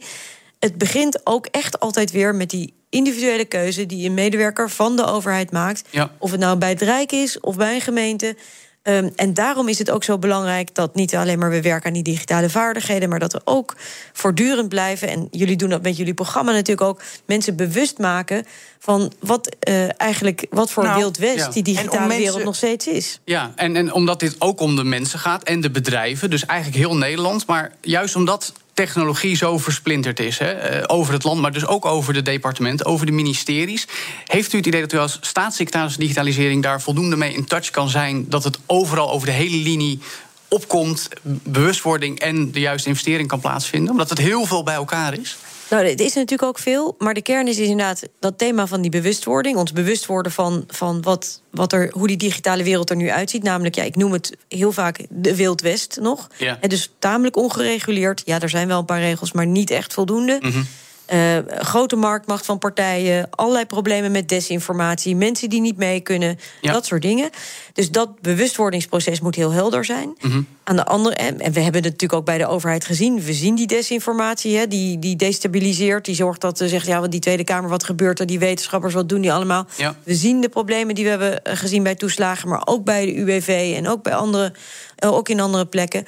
[0.59, 5.05] Het begint ook echt altijd weer met die individuele keuze die een medewerker van de
[5.05, 5.83] overheid maakt.
[6.19, 8.37] Of het nou bij het Rijk is of bij een gemeente.
[8.83, 11.93] Ehm, en daarom is het ook zo belangrijk dat niet alleen maar we werken aan
[11.93, 13.77] die digitale vaardigheden, maar dat we ook
[14.13, 15.09] voortdurend blijven.
[15.09, 17.03] En jullie doen dat met jullie programma natuurlijk ook.
[17.25, 18.45] Mensen bewust maken
[18.79, 23.21] van wat uh, eigenlijk wat voor nou, Wild West die digitale wereld nog steeds is.
[23.25, 26.79] Ja, en, en omdat dit ook om de mensen gaat en de bedrijven, dus eigenlijk
[26.79, 27.47] heel Nederland.
[27.47, 28.53] Maar juist omdat
[28.85, 30.39] technologie zo versplinterd is.
[30.39, 33.87] Hè, eh, over het land, maar dus ook over de departementen, over de ministeries.
[34.25, 37.89] Heeft u het idee dat u als staatssecretaris digitalisering daar voldoende mee in touch kan
[37.89, 38.25] zijn?
[38.29, 40.01] Dat het overal over de hele linie
[40.49, 41.09] opkomt,
[41.43, 43.91] bewustwording en de juiste investering kan plaatsvinden?
[43.91, 45.37] Omdat het heel veel bij elkaar is?
[45.71, 48.91] Nou, het is natuurlijk ook veel, maar de kern is inderdaad dat thema van die
[48.91, 49.57] bewustwording.
[49.57, 53.43] Ons bewust worden van, van wat, wat er, hoe die digitale wereld er nu uitziet.
[53.43, 56.29] Namelijk, ja, ik noem het heel vaak de Wild West nog.
[56.37, 56.59] Ja.
[56.61, 58.23] En dus tamelijk ongereguleerd.
[58.25, 60.39] Ja, er zijn wel een paar regels, maar niet echt voldoende.
[60.41, 60.67] Mm
[61.13, 66.87] uh, grote marktmacht van partijen, allerlei problemen met desinformatie, mensen die niet mee kunnen, dat
[66.87, 67.31] soort dingen.
[67.73, 70.17] Dus dat bewustwordingsproces moet heel helder zijn.
[70.21, 70.43] Mhm.
[70.65, 73.23] Aan de andere en we hebben het natuurlijk ook bij de overheid gezien.
[73.23, 77.11] We zien die desinformatie, hè, die, die destabiliseert, die zorgt dat ze zegt, ja, wat
[77.11, 79.67] die Tweede Kamer, wat gebeurt er, die wetenschappers, wat doen die allemaal?
[80.05, 83.17] We zien de problemen die we hebben eh, gezien bij toeslagen, maar ook bij de
[83.17, 84.53] UWV en ook bij andere,
[84.97, 86.07] eh, ook in andere plekken.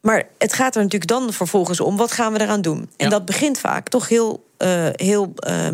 [0.00, 2.90] Maar het gaat er natuurlijk dan vervolgens om, wat gaan we eraan doen?
[2.96, 5.68] En dat begint vaak toch heel, uh, heel, uh,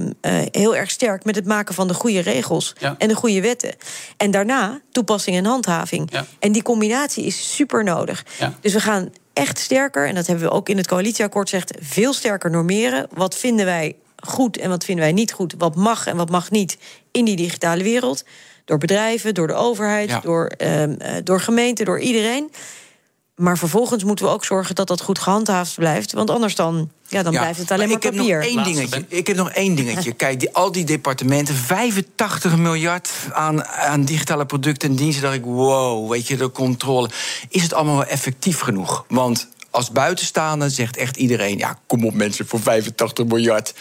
[0.51, 3.75] heel erg sterk met het maken van de goede regels en de goede wetten.
[4.17, 6.09] En daarna toepassing en handhaving.
[6.13, 6.27] Ja.
[6.39, 8.25] En die combinatie is super nodig.
[8.61, 12.13] Dus we gaan echt sterker, en dat hebben we ook in het coalitieakkoord gezegd, veel
[12.13, 13.09] sterker normeren.
[13.13, 15.55] Wat vinden wij goed en wat vinden wij niet goed?
[15.59, 16.79] Wat mag en wat mag niet
[17.11, 18.25] in die digitale wereld?
[18.65, 20.83] Door bedrijven, door de overheid, door, uh,
[21.25, 22.51] door gemeenten, door iedereen.
[23.37, 26.13] Maar vervolgens moeten we ook zorgen dat dat goed gehandhaafd blijft.
[26.13, 28.41] Want anders dan, ja, dan blijft het alleen maar, maar ik papier.
[28.43, 29.05] Heb nog één dingetje.
[29.09, 30.13] Ik heb nog één dingetje.
[30.25, 35.23] Kijk, die, al die departementen, 85 miljard aan, aan digitale producten en diensten.
[35.23, 37.11] dacht ik, wow, weet je, de controle.
[37.49, 39.05] Is het allemaal wel effectief genoeg?
[39.09, 43.75] Want als buitenstaander zegt echt iedereen: ja, kom op mensen, voor 85 miljard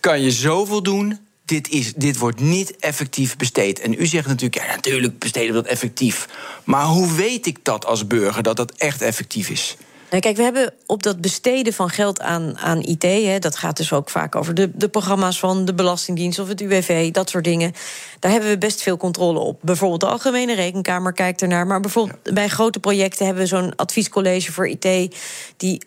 [0.00, 3.80] kan je zoveel doen dit, is, dit wordt niet effectief besteed.
[3.80, 6.28] En u zegt natuurlijk, ja, natuurlijk besteden we dat effectief.
[6.64, 9.76] Maar hoe weet ik dat als burger, dat dat echt effectief is?
[10.10, 13.76] Nou, kijk, we hebben op dat besteden van geld aan, aan IT, hè, dat gaat
[13.76, 17.44] dus ook vaak over de, de programma's van de Belastingdienst of het UWV, dat soort
[17.44, 17.72] dingen.
[18.18, 19.58] Daar hebben we best veel controle op.
[19.62, 21.66] Bijvoorbeeld de Algemene Rekenkamer kijkt ernaar.
[21.66, 25.16] Maar bijvoorbeeld bij grote projecten hebben we zo'n adviescollege voor IT,
[25.56, 25.82] die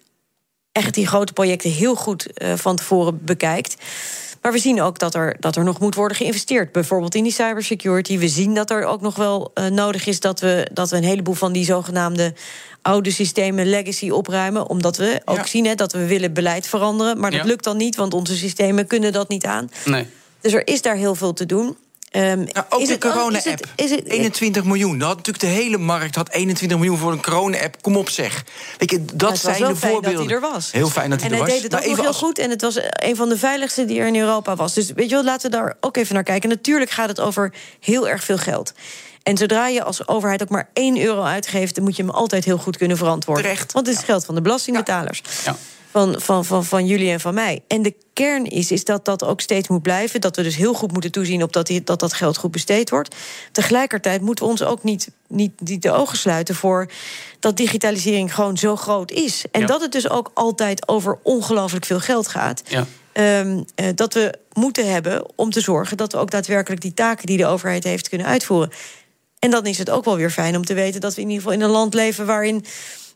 [0.72, 3.76] echt die grote projecten heel goed uh, van tevoren bekijkt.
[4.42, 6.72] Maar we zien ook dat er, dat er nog moet worden geïnvesteerd.
[6.72, 8.18] Bijvoorbeeld in die cybersecurity.
[8.18, 11.04] We zien dat er ook nog wel uh, nodig is dat we, dat we een
[11.04, 12.34] heleboel van die zogenaamde
[12.82, 14.70] oude systemen legacy opruimen.
[14.70, 17.20] Omdat we ook zien hè, dat we willen beleid veranderen.
[17.20, 19.72] Maar dat lukt dan niet, want onze systemen kunnen dat niet aan.
[19.86, 20.08] Nee.
[20.42, 21.78] Dus er is daar heel veel te doen.
[22.12, 23.66] Um, ook de corona-app.
[23.76, 24.98] 21 miljoen.
[24.98, 27.82] Dat had natuurlijk de hele markt had 21 miljoen voor een corona-app.
[27.82, 28.44] Kom op, zeg.
[28.78, 30.14] Weet je, dat zijn de voorbeelden.
[30.14, 30.72] Dat hij er was.
[30.72, 31.48] Heel fijn dat hij en er was.
[31.48, 32.38] En hij deed het ook nog heel goed.
[32.38, 34.74] En het was een van de veiligste die er in Europa was.
[34.74, 36.50] Dus weet je wel, laten we daar ook even naar kijken.
[36.50, 38.74] Natuurlijk gaat het over heel erg veel geld.
[39.24, 42.46] En zodra je als overheid ook maar 1 euro uitgeeft, dan moet je hem altijd
[42.46, 43.44] heel goed kunnen verantwoorden.
[43.44, 43.72] Terecht.
[43.72, 45.22] Want het is geld van de belastingbetalers.
[45.46, 45.56] Ja
[45.92, 47.62] van, van, van, van jullie en van mij.
[47.68, 50.22] En de kern is, is dat dat ook steeds moet blijven.
[50.22, 52.90] Dat we dus heel goed moeten toezien op dat die, dat, dat geld goed besteed
[52.90, 53.16] wordt.
[53.52, 56.88] Tegelijkertijd moeten we ons ook niet, niet, niet de ogen sluiten voor
[57.40, 59.46] dat digitalisering gewoon zo groot is.
[59.52, 62.62] En dat het dus ook altijd over ongelooflijk veel geld gaat.
[62.68, 62.86] Ja.
[63.14, 67.38] Um, dat we moeten hebben om te zorgen dat we ook daadwerkelijk die taken die
[67.38, 68.72] de overheid heeft kunnen uitvoeren.
[69.40, 71.44] En dan is het ook wel weer fijn om te weten dat we in ieder
[71.44, 72.66] geval in een land leven waarin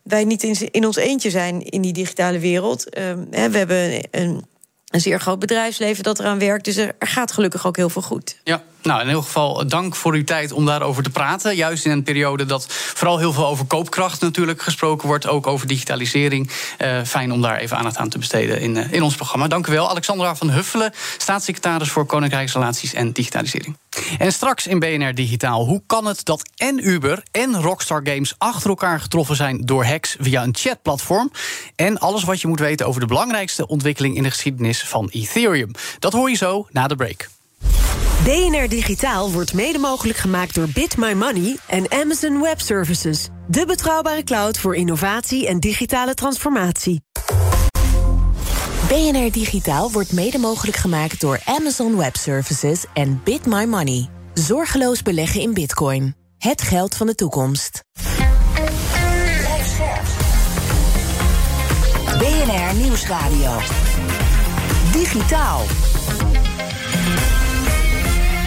[0.06, 2.98] wij niet in, in ons eentje zijn in die digitale wereld.
[2.98, 4.46] Uh, we hebben een,
[4.86, 6.66] een zeer groot bedrijfsleven dat eraan werkt.
[6.66, 8.40] Dus er, er gaat gelukkig ook heel veel goed.
[8.44, 11.56] Ja, nou, in ieder geval dank voor uw tijd om daarover te praten.
[11.56, 15.28] Juist in een periode dat vooral heel veel over koopkracht natuurlijk gesproken wordt.
[15.28, 16.50] Ook over digitalisering.
[16.82, 19.48] Uh, fijn om daar even aandacht aan te besteden in, uh, in ons programma.
[19.48, 19.90] Dank u wel.
[19.90, 23.78] Alexandra van Huffelen, staatssecretaris voor Koninkrijksrelaties en Digitalisering.
[24.18, 25.66] En straks in BNR Digitaal.
[25.66, 30.16] Hoe kan het dat en Uber en Rockstar Games achter elkaar getroffen zijn door hacks
[30.20, 31.32] via een chatplatform?
[31.76, 35.72] En alles wat je moet weten over de belangrijkste ontwikkeling in de geschiedenis van Ethereum.
[36.00, 37.28] Dat hoor je zo na de break.
[38.24, 43.28] BNR Digitaal wordt mede mogelijk gemaakt door Bit My Money en Amazon Web Services.
[43.48, 47.02] De betrouwbare cloud voor innovatie en digitale transformatie.
[48.88, 54.10] BNR Digitaal wordt mede mogelijk gemaakt door Amazon Web Services en BitMyMoney.
[54.34, 56.16] Zorgeloos beleggen in bitcoin.
[56.38, 57.84] Het geld van de toekomst.
[62.18, 63.60] BNR Nieuwsradio.
[64.92, 65.64] Digitaal.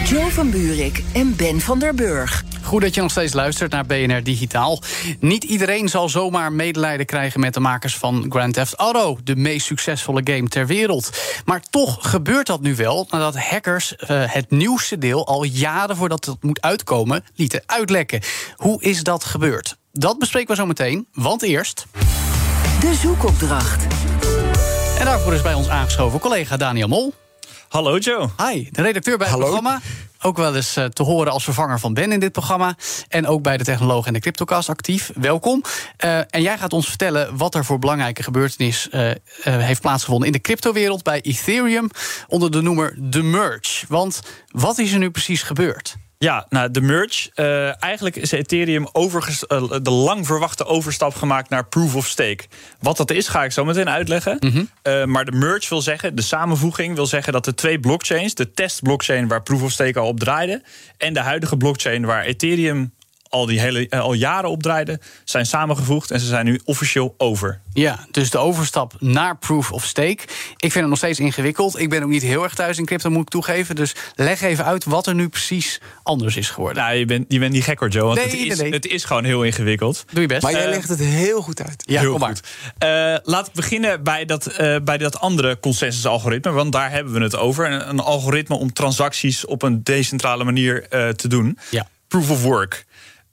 [0.09, 2.43] Joe van Buurik en Ben van der Burg.
[2.61, 4.81] Goed dat je nog steeds luistert naar BNR Digitaal.
[5.19, 9.65] Niet iedereen zal zomaar medelijden krijgen met de makers van Grand Theft Auto, de meest
[9.65, 11.09] succesvolle game ter wereld.
[11.45, 16.25] Maar toch gebeurt dat nu wel nadat hackers uh, het nieuwste deel al jaren voordat
[16.25, 18.21] het moet uitkomen lieten uitlekken.
[18.55, 19.77] Hoe is dat gebeurd?
[19.91, 21.85] Dat bespreken we zo meteen, want eerst.
[22.79, 23.83] De zoekopdracht.
[24.99, 27.13] En daarvoor is bij ons aangeschoven collega Daniel Mol.
[27.69, 28.29] Hallo Joe.
[28.37, 29.81] Hi, de redacteur bij het programma.
[30.21, 32.75] Ook wel eens uh, te horen als vervanger van Ben in dit programma.
[33.07, 35.11] En ook bij de Technoloog en de Cryptocast actief.
[35.15, 35.63] Welkom.
[36.05, 39.11] Uh, en jij gaat ons vertellen wat er voor belangrijke gebeurtenis uh,
[39.43, 41.89] heeft plaatsgevonden in de cryptowereld bij Ethereum.
[42.27, 43.85] Onder de noemer The Merge.
[43.87, 45.95] Want wat is er nu precies gebeurd?
[46.21, 47.29] Ja, nou, de merge.
[47.35, 52.43] Uh, eigenlijk is Ethereum uh, de lang verwachte overstap gemaakt naar proof of stake.
[52.79, 54.37] Wat dat is, ga ik zo meteen uitleggen.
[54.39, 54.69] Mm -hmm.
[54.83, 58.51] uh, maar de merge wil zeggen, de samenvoeging wil zeggen dat de twee blockchains, de
[58.51, 60.61] testblockchain waar proof of stake al op draaide,
[60.97, 62.93] en de huidige blockchain waar Ethereum
[63.29, 67.61] al, die hele, al jaren opdraaiden, zijn samengevoegd en ze zijn nu officieel over.
[67.73, 70.23] Ja, dus de overstap naar proof of stake.
[70.57, 71.79] Ik vind het nog steeds ingewikkeld.
[71.79, 73.75] Ik ben ook niet heel erg thuis in crypto, moet ik toegeven.
[73.75, 76.83] Dus leg even uit wat er nu precies anders is geworden.
[76.83, 78.03] Nou, je bent, je bent niet gek hoor, Joe.
[78.03, 78.71] Want nee, het, is, nee, nee.
[78.71, 80.05] het is gewoon heel ingewikkeld.
[80.11, 80.41] Doe je best.
[80.41, 81.83] Maar jij uh, legt het heel goed uit.
[81.85, 82.41] Ja, heel kom goed.
[82.83, 86.51] Uh, laat ik beginnen bij dat, uh, bij dat andere consensusalgoritme.
[86.51, 87.71] Want daar hebben we het over.
[87.71, 91.57] Een, een algoritme om transacties op een decentrale manier te doen.
[91.69, 91.87] Ja.
[92.07, 92.85] Proof of work.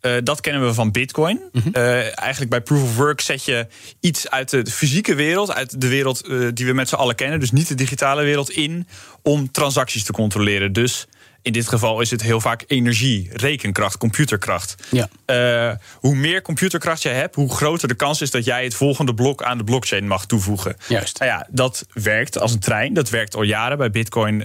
[0.07, 1.41] Uh, dat kennen we van Bitcoin.
[1.53, 1.73] Mm -hmm.
[1.77, 3.67] uh, eigenlijk bij proof of work zet je
[4.01, 7.41] iets uit de fysieke wereld, uit de wereld uh, die we met z'n allen kennen,
[7.41, 8.87] dus niet de digitale wereld, in
[9.23, 10.73] om transacties te controleren.
[10.73, 11.07] Dus
[11.43, 14.75] in dit geval is het heel vaak energie, rekenkracht, computerkracht.
[14.91, 15.79] Ja.
[15.95, 19.43] hoe meer computerkracht je hebt, hoe groter de kans is dat jij het volgende blok
[19.43, 20.77] aan de blockchain mag toevoegen.
[20.89, 21.19] Juist.
[21.19, 22.95] Nou ja, dat werkt als een trein.
[22.95, 23.79] Dat werkt al jaren.
[23.79, 24.45] Bij Bitcoin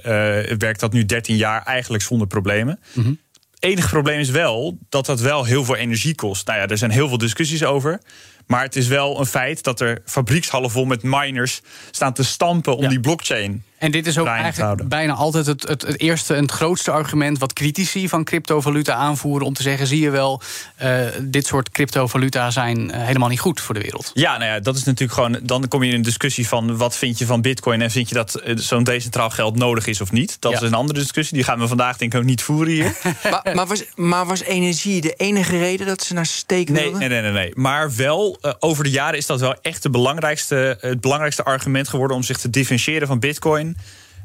[0.57, 2.79] werkt dat nu 13 jaar eigenlijk zonder problemen.
[2.93, 3.19] Mm -hmm
[3.61, 6.47] enige probleem is wel dat dat wel heel veel energie kost.
[6.47, 8.01] Nou ja, er zijn heel veel discussies over.
[8.47, 12.75] Maar het is wel een feit dat er fabriekshallen vol met miners staan te stampen
[12.75, 12.89] om Ja.
[12.89, 13.63] die blockchain.
[13.81, 14.87] En dit is ook eigenlijk houden.
[14.87, 19.47] bijna altijd het, het, het eerste en het grootste argument wat critici van cryptovaluta aanvoeren
[19.47, 20.41] om te zeggen: zie je wel,
[20.75, 24.11] eh, dit soort cryptovaluta zijn eh, helemaal niet goed voor de wereld.
[24.13, 25.39] Ja, nou ja, dat is natuurlijk gewoon.
[25.43, 28.15] Dan kom je in een discussie van wat vind je van Bitcoin en vind je
[28.15, 30.37] dat eh, zo'n decentraal geld nodig is of niet.
[30.39, 30.57] Dat Ja.
[30.57, 31.35] is een andere discussie.
[31.35, 32.93] Die gaan we vandaag denk ik ook niet voeren hier.
[33.31, 36.99] Maar, maar, was, maar was energie de enige reden dat ze naar steek Nee, wilden?
[36.99, 37.51] nee, nee, nee, nee.
[37.55, 42.17] Maar wel, over de jaren is dat wel echt de belangrijkste, het belangrijkste argument geworden
[42.17, 43.70] om zich te differentiëren van Bitcoin.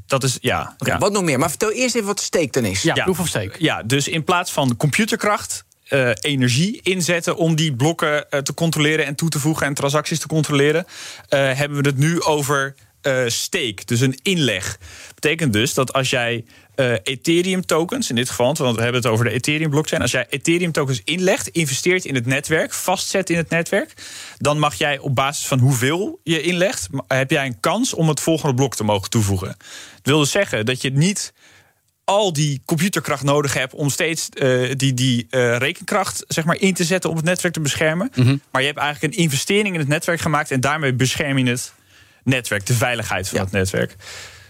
[0.06, 0.74] Dat is, ja.
[0.78, 0.98] Oké, ja.
[0.98, 1.38] Wat nog meer?
[1.38, 2.82] Maar vertel eerst even wat steek dan is.
[2.82, 3.02] Ja, Ja.
[3.04, 3.52] proof of stake.
[3.59, 5.64] Ja, dus in plaats van computerkracht.
[5.87, 10.18] eh, energie inzetten om die blokken eh, te controleren en toe te voegen en transacties
[10.18, 10.87] te controleren,
[11.28, 12.74] eh, hebben we het nu over
[13.07, 14.79] eh stake, dus een inleg.
[15.14, 19.11] Betekent dus dat als jij eh, Ethereum tokens, in dit geval, want we hebben het
[19.11, 23.37] over de Ethereum blockchain, als jij Ethereum tokens inlegt, investeert in het netwerk, vastzet in
[23.37, 23.92] het netwerk,
[24.38, 28.21] dan mag jij op basis van hoeveel je inlegt, heb jij een kans om het
[28.21, 29.49] volgende blok te mogen toevoegen.
[29.49, 29.57] Dat
[30.03, 31.33] wil dus zeggen dat je niet
[32.05, 35.27] al die computerkracht nodig hebt om steeds eh, die, die
[35.59, 38.11] rekenkracht zeg maar, in te zetten om het netwerk te beschermen.
[38.51, 41.73] Maar je hebt eigenlijk een investering in het netwerk gemaakt en daarmee bescherm je het
[42.27, 43.45] netwerk, de veiligheid van Ja.
[43.45, 43.97] het netwerk.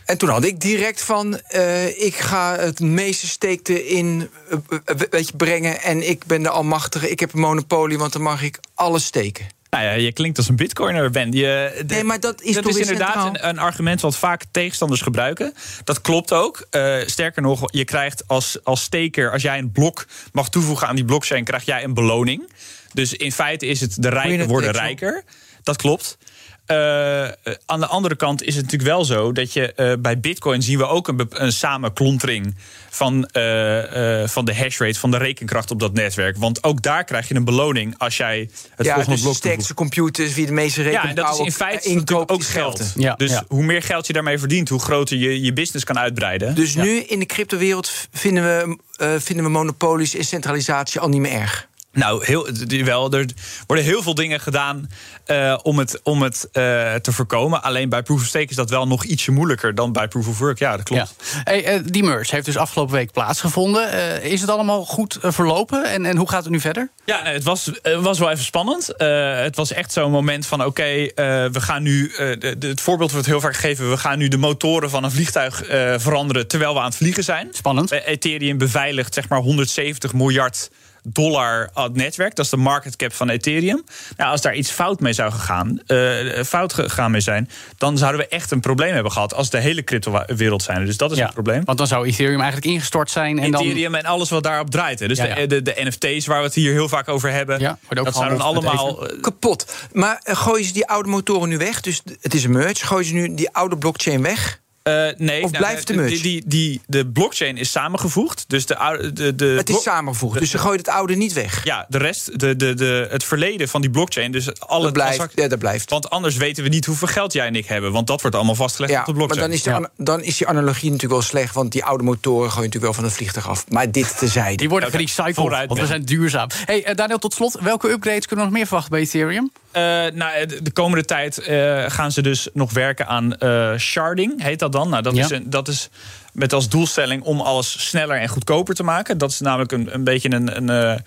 [0.07, 4.97] En toen had ik direct van, eh, ik ga het meeste steek erin eh, eh,
[5.11, 5.83] weet je, brengen...
[5.83, 7.99] en ik ben de almachtige, ik heb een monopolie...
[7.99, 9.47] want dan mag ik alles steken.
[9.71, 11.33] Nou ja, je klinkt als een bitcoiner, Ben.
[11.33, 15.01] Je, Nee, maar dat is dat toch is inderdaad een, een argument wat vaak tegenstanders
[15.01, 15.55] gebruiken.
[15.85, 16.67] Dat klopt ook.
[17.07, 21.05] Sterker nog, je krijgt als, als steker, als jij een blok mag toevoegen aan die
[21.05, 22.53] blockchain, krijg jij een beloning.
[22.93, 25.25] Dus in feite is het de rijken worden rijker.
[25.62, 26.19] Dat klopt.
[26.66, 27.33] Eh, eh,
[27.66, 30.79] aan de andere kant is het natuurlijk wel zo dat je eh, bij Bitcoin zien
[30.79, 32.55] we ook een, een samenklontering
[32.90, 36.37] van, eh, eh, van de hashrate, van de rekenkracht op dat netwerk.
[36.37, 39.18] Want ook daar krijg je een beloning als jij het ja, volgende dus de blok
[39.18, 39.37] toevoegt.
[39.37, 42.92] sterkste computers, wie de meeste Ja, rekening en dat is in feite natuurlijk ook geld.
[42.96, 43.44] Ja, dus ja.
[43.48, 46.55] hoe meer geld je daarmee verdient, hoe groter je je business kan uitbreiden.
[46.55, 51.20] Dus nu in de cryptowereld vinden we, eh, vinden we monopolies en centralisatie al niet
[51.20, 51.68] meer erg.
[51.96, 52.48] Nou, heel,
[52.85, 53.26] wel, er
[53.66, 54.88] worden heel veel dingen gedaan
[55.26, 57.62] uh, om het, om het uh, te voorkomen.
[57.62, 60.38] Alleen bij Proof of Stake is dat wel nog ietsje moeilijker dan bij Proof of
[60.38, 60.59] Work.
[60.59, 61.14] Ja, dat klopt.
[61.18, 61.40] Ja.
[61.44, 64.22] Hey, uh, die merge heeft dus afgelopen week plaatsgevonden.
[64.22, 66.90] is het allemaal goed verlopen en, en hoe gaat het nu verder?
[67.04, 68.92] Ja, nee, het was, was wel even spannend.
[68.96, 72.12] het was echt zo'n moment van: oké, we gaan nu.
[72.16, 75.11] De, de, het voorbeeld wordt heel vaak gegeven: we gaan nu de motoren van een
[75.11, 75.62] vliegtuig
[75.96, 77.48] veranderen terwijl we aan het vliegen zijn.
[77.52, 77.90] Spannend.
[77.90, 80.68] Ethereum beveiligt zeg maar 170 miljard
[81.12, 82.35] dollar netwerk.
[82.35, 83.85] Dat is de market cap van Ethereum.
[84.16, 88.21] Nou, als daar iets fout mee zou gegaan, uh, fout gegaan mee zijn, dan zouden
[88.21, 90.87] we echt een probleem hebben gehad als de hele crypto-wereld zijn.
[90.87, 91.64] Dus dat is ja, een probleem.
[91.64, 93.38] Want dan zou Ethereum eigenlijk ingestort zijn.
[93.38, 94.99] En Ethereum en alles wat daarop draait.
[94.99, 98.14] Dus De, de, de, NFT's waar we het hier heel vaak over hebben, ja, dat
[98.14, 99.75] zouden allemaal eh, kapot.
[99.92, 101.81] Maar gooien ze die oude motoren nu weg?
[101.81, 102.87] Dus het is een merge.
[102.87, 104.61] Gooien ze nu die oude blockchain weg?
[104.88, 106.11] Uh, nee, of nou, blijft de merge?
[106.11, 108.44] Die, die, die, de blockchain is samengevoegd.
[108.49, 111.64] Dus de, de, de het is samengevoegd, dus ze gooien het oude niet weg.
[111.64, 114.33] Ja, de rest, de, de, de, het verleden van die blockchain.
[114.33, 115.90] Dus alle dat blijft, ja, dat blijft.
[115.90, 117.92] Want anders weten we niet hoeveel geld jij en ik hebben.
[117.92, 119.40] Want dat wordt allemaal vastgelegd op de blockchain.
[119.40, 121.55] Maar dan is, de, dan is die analogie natuurlijk wel slecht.
[121.55, 123.64] Want die oude motoren gooien natuurlijk wel van het vliegtuig af.
[123.68, 124.57] Maar dit tezijde.
[124.57, 126.49] Die worden gerecycled, want we zijn duurzaam.
[126.64, 127.59] Hey, uh, Daniel, tot slot.
[127.61, 129.51] Welke upgrades kunnen we nog meer verwachten bij Ethereum?
[129.77, 133.37] Uh, nou, de, komende tijd uh, gaan ze dus nog werken aan
[133.79, 134.89] sharding, heet dat dan.
[134.89, 135.91] Nou, dat is een dat is
[136.37, 139.19] met als doelstelling om alles sneller en goedkoper te maken.
[139.19, 140.57] Dat is namelijk een, een beetje een.
[140.57, 140.99] een, eh,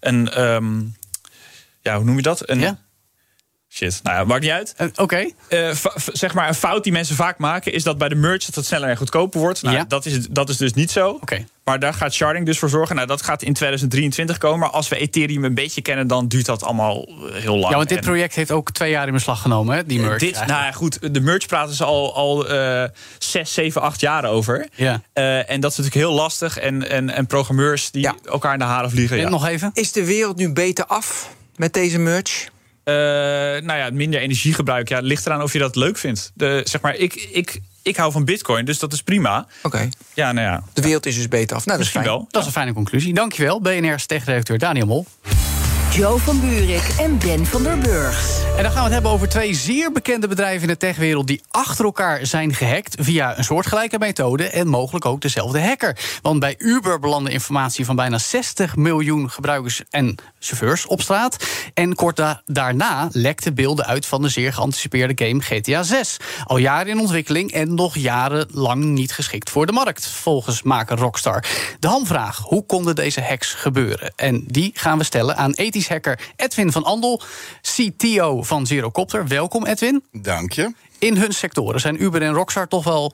[0.00, 0.96] een um,
[1.80, 2.48] ja, hoe noem je dat?
[2.48, 2.78] Een, ja?
[3.76, 4.74] Shit, nou ja, maakt niet uit.
[4.78, 5.02] Uh, Oké.
[5.02, 5.34] Okay.
[5.48, 5.70] Uh,
[6.12, 7.72] zeg maar, een fout die mensen vaak maken...
[7.72, 9.62] is dat bij de merch dat het sneller en goedkoper wordt.
[9.62, 9.84] Nou, ja.
[9.88, 11.08] dat, is, dat is dus niet zo.
[11.10, 11.44] Oké.
[11.64, 12.94] Maar daar gaat sharding dus voor zorgen.
[12.96, 14.58] Nou, dat gaat in 2023 komen.
[14.58, 17.70] Maar als we Ethereum een beetje kennen, dan duurt dat allemaal eh, heel lang.
[17.70, 20.18] Ja, want dit project heeft ook twee jaar in beslag genomen, hè, die merge.
[20.18, 22.84] Dit, nou ja, goed, de merge praten ze al, al uh,
[23.18, 24.68] zes, zeven, acht jaar over.
[24.74, 25.02] Ja.
[25.14, 26.58] Uh, en dat is natuurlijk heel lastig.
[26.58, 29.16] En, en, en programmeurs die elkaar in de haren vliegen.
[29.16, 29.28] En ja.
[29.28, 29.70] nog even.
[29.74, 32.54] Is de wereld nu beter af met deze merge?
[32.88, 34.88] Uh, nou ja, minder energiegebruik.
[34.88, 36.30] Ja, het ligt eraan of je dat leuk vindt.
[36.34, 39.46] De, zeg maar, ik, ik, ik hou van bitcoin, dus dat is prima.
[39.62, 39.88] Oké.
[40.14, 40.62] Ja, nou ja.
[40.72, 41.66] De wereld is dus beter af.
[41.66, 42.04] Nou, dat is fijn.
[42.04, 42.26] wel.
[42.30, 43.14] Dat is een fijne conclusie.
[43.14, 45.06] Dankjewel, BNR's techredacteur Daniel Mol.
[45.90, 48.44] Jo van Buurik en Ben van der Burg.
[48.56, 51.26] En dan gaan we het hebben over twee zeer bekende bedrijven in de techwereld...
[51.26, 54.48] die achter elkaar zijn gehackt via een soortgelijke methode...
[54.48, 55.98] en mogelijk ook dezelfde hacker.
[56.22, 61.44] Want bij Uber belandde informatie van bijna 60 miljoen gebruikers en chauffeurs op straat.
[61.74, 66.16] En kort daarna lekten beelden uit van de zeer geanticipeerde game GTA 6.
[66.44, 70.06] Al jaren in ontwikkeling en nog jarenlang niet geschikt voor de markt...
[70.06, 71.44] volgens maker Rockstar.
[71.78, 74.12] De hamvraag, hoe konden deze hacks gebeuren?
[74.16, 77.22] En die gaan we stellen aan ethisch hacker Edwin van Andel,
[77.62, 79.26] CTO van Zerocopter.
[79.26, 80.04] Welkom, Edwin.
[80.12, 80.72] Dank je.
[80.98, 83.12] In hun sectoren zijn Uber en Rockstar toch wel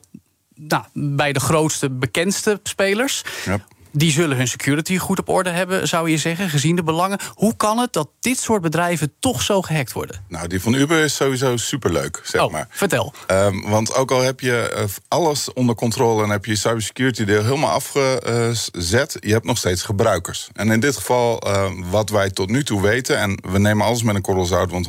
[0.55, 3.23] nou, bij de grootste, bekendste spelers.
[3.45, 7.19] Ja die zullen hun security goed op orde hebben, zou je zeggen, gezien de belangen.
[7.33, 10.25] Hoe kan het dat dit soort bedrijven toch zo gehackt worden?
[10.27, 12.67] Nou, die van Uber is sowieso superleuk, zeg oh, maar.
[12.69, 13.13] Vertel.
[13.27, 17.43] Um, want ook al heb je eh, alles onder controle en heb je cybersecurity deel
[17.43, 20.49] helemaal afgezet, je hebt nog steeds gebruikers.
[20.53, 24.03] En in dit geval, uh, wat wij tot nu toe weten, en we nemen alles
[24.03, 24.87] met een korrel zout, want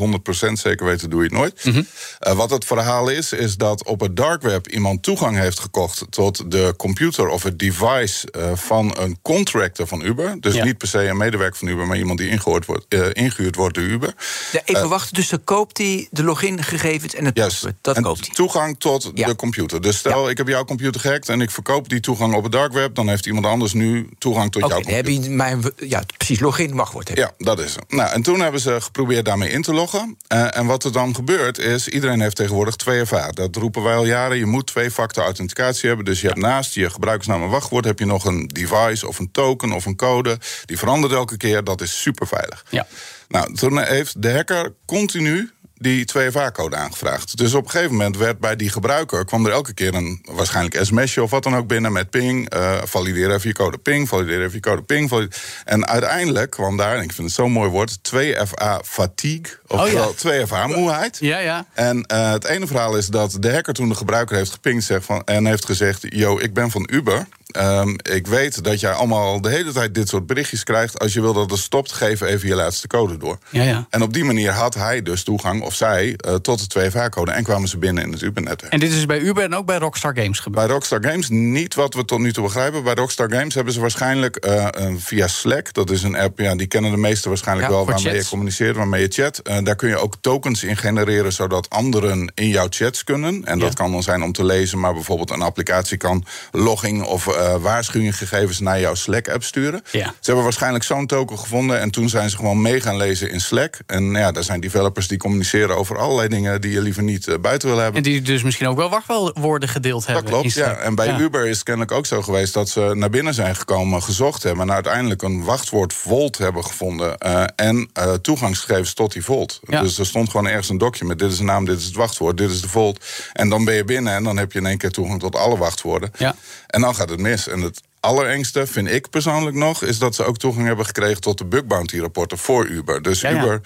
[0.48, 1.64] 100% zeker weten doe je het nooit.
[1.64, 1.86] Mm
[2.26, 6.04] uh, wat het verhaal is, is dat op het dark web iemand toegang heeft gekocht
[6.10, 10.36] tot de computer of het device uh, van een contractor van Uber.
[10.40, 13.56] Dus niet per se een medewerker van Uber, maar iemand die ingehuurd wordt, uh, ingehuurd
[13.56, 14.14] wordt door Uber.
[14.52, 18.02] Ja, even uh, wachten, dus dan koopt hij de logingegevens en het yes, Dat en
[18.02, 18.34] koopt hij.
[18.34, 19.26] Toegang tot ja.
[19.26, 19.80] de computer.
[19.80, 22.72] Dus stel, ik heb jouw computer gehackt en ik verkoop die toegang op het dark
[22.72, 25.12] web, dan heeft iemand anders nu toegang tot okay, jouw computer.
[25.12, 27.10] heb je mijn, ja, precies, login wachtwoord.
[27.14, 27.92] Ja, dat is het.
[27.92, 30.16] Nou, en toen hebben ze geprobeerd daarmee in te loggen.
[30.32, 33.28] Uh, en wat er dan gebeurt is, iedereen heeft tegenwoordig 2FA.
[33.32, 34.36] Dat roepen wij al jaren.
[34.36, 36.04] Je moet twee-factor authenticatie hebben.
[36.04, 39.30] Dus je hebt naast je gebruikersnaam en wachtwoord heb je nog een device of een
[39.30, 40.38] token of een code.
[40.64, 41.64] Die verandert elke keer.
[41.64, 42.64] Dat is super veilig.
[42.70, 42.86] Ja.
[43.28, 45.50] Nou, toen heeft de hacker continu
[45.84, 47.36] die 2FA-code aangevraagd.
[47.36, 49.24] Dus op een gegeven moment werd bij die gebruiker...
[49.24, 52.54] kwam er elke keer een waarschijnlijk sms'je of wat dan ook binnen met ping.
[52.54, 55.08] Uh, valideer even je code ping, valideer even je code ping.
[55.08, 55.38] Valideer.
[55.64, 57.98] En uiteindelijk kwam daar, en ik vind het zo'n mooi woord...
[58.14, 60.46] 2FA-fatigue, oftewel oh, ja.
[60.46, 61.16] 2FA-moeheid.
[61.20, 61.66] Ja, ja.
[61.72, 64.84] En uh, het ene verhaal is dat de hacker toen de gebruiker heeft gepingd...
[64.84, 67.26] Zegt van, en heeft gezegd, yo, ik ben van Uber...
[67.60, 70.98] Um, ik weet dat jij allemaal de hele tijd dit soort berichtjes krijgt.
[70.98, 73.38] Als je wil dat het stopt, geef even je laatste code door.
[73.50, 73.86] Ja, ja.
[73.90, 77.30] En op die manier had hij dus toegang, of zij, uh, tot de 2FA-code.
[77.30, 78.72] En kwamen ze binnen in het Uber-netwerk.
[78.72, 80.66] En dit is bij Uber en ook bij Rockstar Games gebeurd?
[80.66, 82.82] Bij Rockstar Games niet wat we tot nu toe begrijpen.
[82.82, 85.72] Bij Rockstar Games hebben ze waarschijnlijk uh, via Slack...
[85.72, 87.84] dat is een app, ja, die kennen de meesten waarschijnlijk ja, wel...
[87.86, 88.22] waarmee chats.
[88.22, 89.40] je communiceert, waarmee je chat.
[89.44, 91.32] Uh, daar kun je ook tokens in genereren...
[91.32, 93.44] zodat anderen in jouw chats kunnen.
[93.44, 94.80] En dat kan dan zijn om te lezen...
[94.80, 99.82] maar bijvoorbeeld een applicatie kan logging of uh, waarschuwinggegevens naar jouw Slack-app sturen.
[99.90, 100.04] Ja.
[100.04, 103.40] Ze hebben waarschijnlijk zo'n token gevonden en toen zijn ze gewoon mee gaan lezen in
[103.40, 103.78] Slack.
[103.86, 107.34] En ja, daar zijn developers die communiceren over allerlei dingen die je liever niet uh,
[107.40, 107.96] buiten wil hebben.
[107.96, 110.24] En die dus misschien ook wel wachtwoorden gedeeld hebben.
[110.24, 110.74] Dat klopt, ja.
[110.74, 111.18] En bij Ja.
[111.18, 114.68] Uber is het kennelijk ook zo geweest dat ze naar binnen zijn gekomen, gezocht hebben
[114.68, 119.60] en uiteindelijk een wachtwoord Volt hebben gevonden eh, en eh, toegangsgegevens tot die Volt.
[119.66, 119.80] Ja.
[119.80, 122.36] Dus er stond gewoon ergens een document: dit is de naam, dit is het wachtwoord,
[122.36, 123.04] dit is de Volt.
[123.32, 125.56] En dan ben je binnen en dan heb je in één keer toegang tot alle
[125.56, 126.10] wachtwoorden.
[126.18, 126.34] Ja.
[126.66, 127.48] En dan gaat het mis.
[127.48, 131.38] En het allerengste, vind ik persoonlijk nog, is dat ze ook toegang hebben gekregen tot
[131.38, 133.02] de bug bounty rapporten voor Uber.
[133.02, 133.42] Dus Ja, ja.
[133.42, 133.60] Uber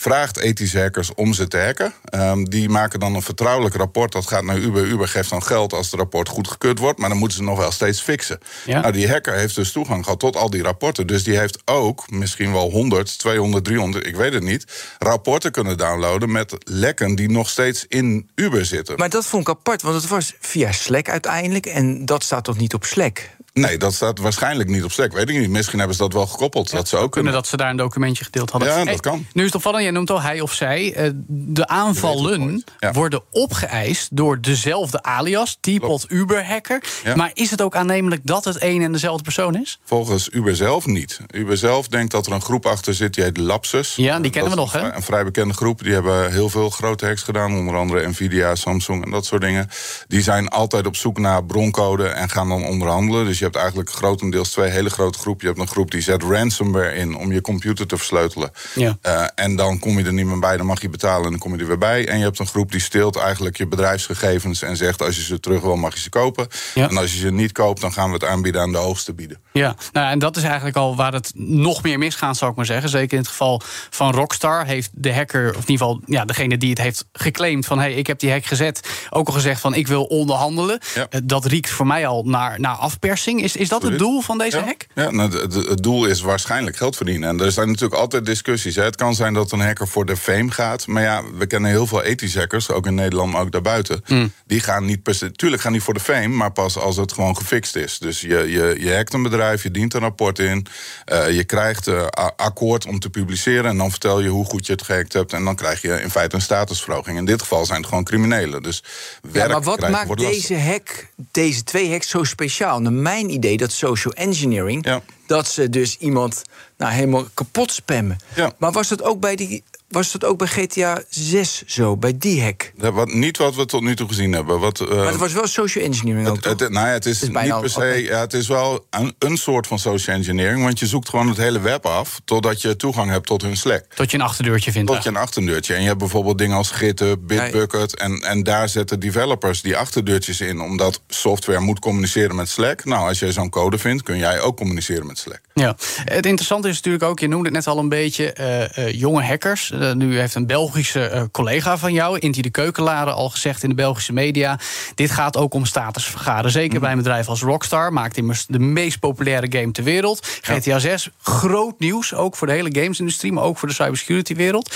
[0.00, 1.94] vraagt ethische hackers om ze te hacken.
[2.04, 4.12] Ehm, die maken dan een vertrouwelijk rapport.
[4.12, 4.84] Dat gaat naar Uber.
[4.84, 6.98] Uber geeft dan geld als het rapport goedgekeurd wordt.
[6.98, 8.38] Maar dan moeten ze nog wel steeds fixen.
[8.66, 8.80] Ja.
[8.80, 11.06] Nou, die hacker heeft dus toegang gehad tot al die rapporten.
[11.06, 14.64] Dus die heeft ook misschien wel 100, 200, 300, ik weet het niet...
[14.98, 18.96] rapporten kunnen downloaden met lekken die nog steeds in Uber zitten.
[18.96, 21.66] Maar dat vond ik apart, want het was via Slack uiteindelijk.
[21.66, 23.30] En dat staat toch niet op Slack?
[23.52, 25.12] Nee, dat staat waarschijnlijk niet op Slack.
[25.12, 25.50] Weet ik niet.
[25.50, 26.70] Misschien hebben ze dat wel gekoppeld.
[26.70, 28.68] dat ze ook Kunnen dat ze daar een documentje gedeeld hadden.
[28.78, 29.26] Ja, dat kan.
[29.32, 30.94] Nu is het opvallend, jij noemt al hij of zij.
[30.94, 32.92] eh, de aanvallen Ja.
[32.92, 36.82] worden opgeëist door dezelfde alias, Teapot Uber-hacker.
[37.04, 37.16] Ja.
[37.16, 39.78] Maar is het ook aannemelijk dat het een en dezelfde persoon is?
[39.84, 41.20] Volgens Uber zelf niet.
[41.34, 43.94] Uber zelf denkt dat er een groep achter zit die heet Lapsus.
[43.96, 44.78] Ja, die kennen we nog, hè?
[44.78, 45.82] Een vrij, een vrij bekende groep.
[45.82, 47.54] Die hebben heel veel grote hacks gedaan.
[47.56, 49.68] Onder andere Nvidia, Samsung en dat soort dingen.
[50.08, 53.24] Die zijn altijd op zoek naar broncode en gaan dan onderhandelen.
[53.26, 55.46] Dus je hebt eigenlijk grotendeels twee hele grote groepen.
[55.46, 58.50] Je hebt een groep die zet ransomware in om je computer te versleutelen.
[58.74, 58.98] Ja.
[59.02, 61.38] Eh, en dan kom je er niet meer bij, dan mag je betalen en dan
[61.38, 62.08] kom je er weer bij.
[62.08, 65.40] En je hebt een groep die steelt eigenlijk je bedrijfsgegevens en zegt als je ze
[65.40, 66.46] terug wil, mag je ze kopen.
[66.74, 66.88] Ja.
[66.88, 69.38] En als je ze niet koopt, dan gaan we het aanbieden aan de hoogste bieden.
[69.52, 72.66] Ja, nou, en dat is eigenlijk al waar het nog meer misgaat, zou ik maar
[72.66, 72.88] zeggen.
[72.88, 73.60] Zeker in het geval
[73.90, 77.66] van Rockstar heeft de hacker, of in ieder geval ja, degene die het heeft geclaimd
[77.66, 80.80] van hey, ik heb die hack gezet, ook al gezegd van ik wil onderhandelen.
[80.94, 81.06] Ja.
[81.10, 83.29] Eh, Dat riekt voor mij al naar, naar afpersing.
[83.38, 84.64] Is, is dat het doel van deze ja.
[84.64, 84.86] hack?
[84.94, 87.28] Ja, nou, het, doel is waarschijnlijk geld verdienen.
[87.28, 88.74] En er zijn natuurlijk altijd discussies.
[88.76, 88.82] Hè.
[88.84, 90.86] Het kan zijn dat een hacker voor de fame gaat.
[90.86, 94.02] Maar ja, we kennen heel veel ethische hackers, ook in Nederland, maar ook daarbuiten.
[94.04, 94.32] Hmm.
[94.46, 95.32] Die gaan niet per se.
[95.32, 97.98] Tuurlijk gaan die voor de fame, maar pas als het gewoon gefixt is.
[97.98, 100.66] Dus je, je, je hackt een bedrijf, je dient een rapport in.
[101.04, 103.70] eh, je krijgt a- akkoord om te publiceren.
[103.70, 105.32] En dan vertel je hoe goed je het gehackt hebt.
[105.32, 107.18] En dan krijg je in feite een statusverhoging.
[107.18, 108.62] In dit geval zijn het gewoon criminelen.
[108.62, 108.82] Dus
[109.22, 112.80] Ja, werk maar wat maakt deze hack, deze twee hacks zo speciaal?
[112.80, 115.02] Naar mijn idee, dat social engineering, Ja.
[115.26, 116.42] dat ze dus iemand
[116.76, 118.18] nou, helemaal kapot spammen.
[118.34, 118.52] Ja.
[118.58, 119.62] Maar was dat ook bij die.
[119.90, 122.72] Was dat ook bij GTA 6 zo, bij die hack?
[122.76, 124.58] Ja, Wat, niet wat we tot nu toe gezien hebben.
[124.60, 126.60] Wat, eh, Maar het was wel social engineering ook, Het, toch?
[126.60, 128.02] het, nou ja, het is, Het is bijna niet per se.
[128.02, 130.62] Ja, het is wel een, een soort van social engineering.
[130.62, 132.20] Want je zoekt gewoon het hele web af.
[132.24, 133.84] totdat je toegang hebt tot hun Slack.
[133.94, 134.92] Tot je een achterdeurtje vindt.
[134.92, 135.74] Tot je een achterdeurtje.
[135.74, 137.96] En je hebt bijvoorbeeld dingen als GitHub, Bitbucket.
[137.96, 140.60] En, en daar zetten developers die achterdeurtjes in.
[140.60, 142.84] Omdat software moet communiceren met Slack.
[142.84, 145.40] Nou, als jij zo'n code vindt, kun jij ook communiceren met Slack.
[145.54, 145.76] Ja.
[146.04, 149.22] Het interessante is natuurlijk ook, je noemde het net al een beetje, eh, eh, jonge
[149.22, 149.72] hackers.
[149.80, 153.68] Eh, nu heeft een Belgische eh, collega van jou, Inti de Keukenlaren, al gezegd in
[153.68, 154.58] de Belgische media.
[154.94, 156.50] Dit gaat ook om statusvergaren.
[156.50, 157.92] Zeker bij een bedrijf als Rockstar.
[157.92, 160.26] Maakt immers de meest populaire game ter wereld.
[160.40, 162.14] GTA 6, groot nieuws.
[162.14, 164.74] Ook voor de hele gamesindustrie, maar ook voor de cybersecurity wereld.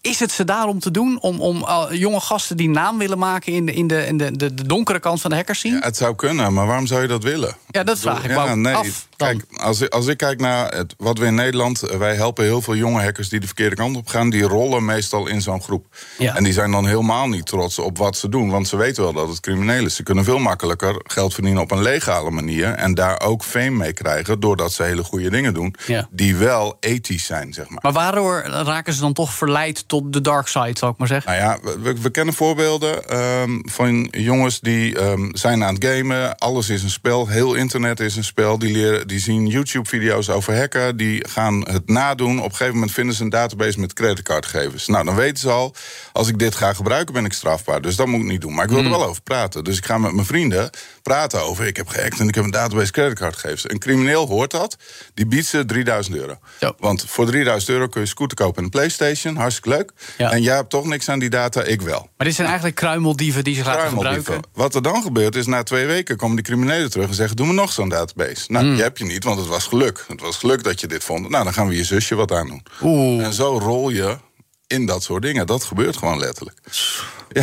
[0.00, 3.52] Is het ze daarom te doen om, om eh, jonge gasten die naam willen maken
[3.52, 5.72] in de, in de, in de, de, de donkere kant van de hackers zien?
[5.72, 7.56] Ja, het zou kunnen, maar waarom zou je dat willen?
[7.70, 8.74] Ja, dat vraag ik Ja, nee.
[8.74, 9.08] af.
[9.16, 11.82] Kijk, als, ik- als ik kijk naar het, wat we in Nederland...
[11.82, 14.30] eh, wij helpen heel veel jonge hackers die de verkeerde kant op gaan...
[14.30, 15.86] die rollen meestal in zo'n groep.
[16.18, 16.36] Ja.
[16.36, 18.50] En die zijn dan helemaal niet trots op wat ze doen...
[18.50, 19.94] want ze weten wel dat het crimineel is.
[19.94, 22.72] Ze kunnen veel makkelijker geld verdienen op een legale manier...
[22.72, 24.40] en daar ook fame mee krijgen...
[24.40, 25.74] doordat ze hele goede dingen doen...
[25.86, 26.08] Ja.
[26.10, 27.78] die wel ethisch zijn, zeg maar.
[27.82, 31.32] Maar waardoor raken ze dan toch verleid tot de dark side, zou ik maar zeggen?
[31.32, 36.36] Nou ja, we, we kennen voorbeelden ehm, van jongens die ehm, zijn aan het gamen.
[36.38, 38.58] Alles is een spel, heel internet is een spel.
[38.58, 40.96] Die, leren, die zien YouTube-video's over hacken.
[40.96, 42.38] Die gaan het nadoen.
[42.38, 44.86] Op een gegeven moment vinden ze een database met creditcardgegevens.
[44.86, 45.74] Nou, dan weten ze al,
[46.12, 47.80] als ik dit ga gebruiken, ben ik strafbaar.
[47.80, 48.54] Dus dat moet ik niet doen.
[48.54, 49.64] Maar ik wil er wel over praten.
[49.64, 50.70] Dus ik ga met mijn vrienden
[51.02, 51.66] praten over...
[51.66, 53.70] ik heb gehackt en ik heb een database creditcardgegevens.
[53.70, 54.76] Een crimineel hoort dat,
[55.14, 56.38] die biedt ze 3000 euro.
[56.78, 59.36] Want voor 3000 euro kun je scooter kopen en een Playstation.
[59.36, 59.92] Hartstikke leuk.
[60.18, 60.32] Ja.
[60.32, 62.08] En jij hebt toch niks aan die data, ik wel.
[62.16, 64.40] Maar dit zijn eigenlijk kruimeldieven die ze laten gebruiken.
[64.52, 67.46] Wat er dan gebeurt is, na twee weken komen die criminelen terug en zeggen: Doe
[67.46, 68.44] me nog zo'n database.
[68.52, 68.74] Nou, Hmm.
[68.74, 70.04] die heb je niet, want het was geluk.
[70.08, 71.28] Het was geluk dat je dit vond.
[71.28, 72.62] Nou, dan gaan we je zusje wat aan doen.
[72.82, 73.24] Oeh.
[73.24, 74.18] En zo rol je
[74.66, 75.46] in dat soort dingen.
[75.46, 76.58] Dat gebeurt gewoon letterlijk.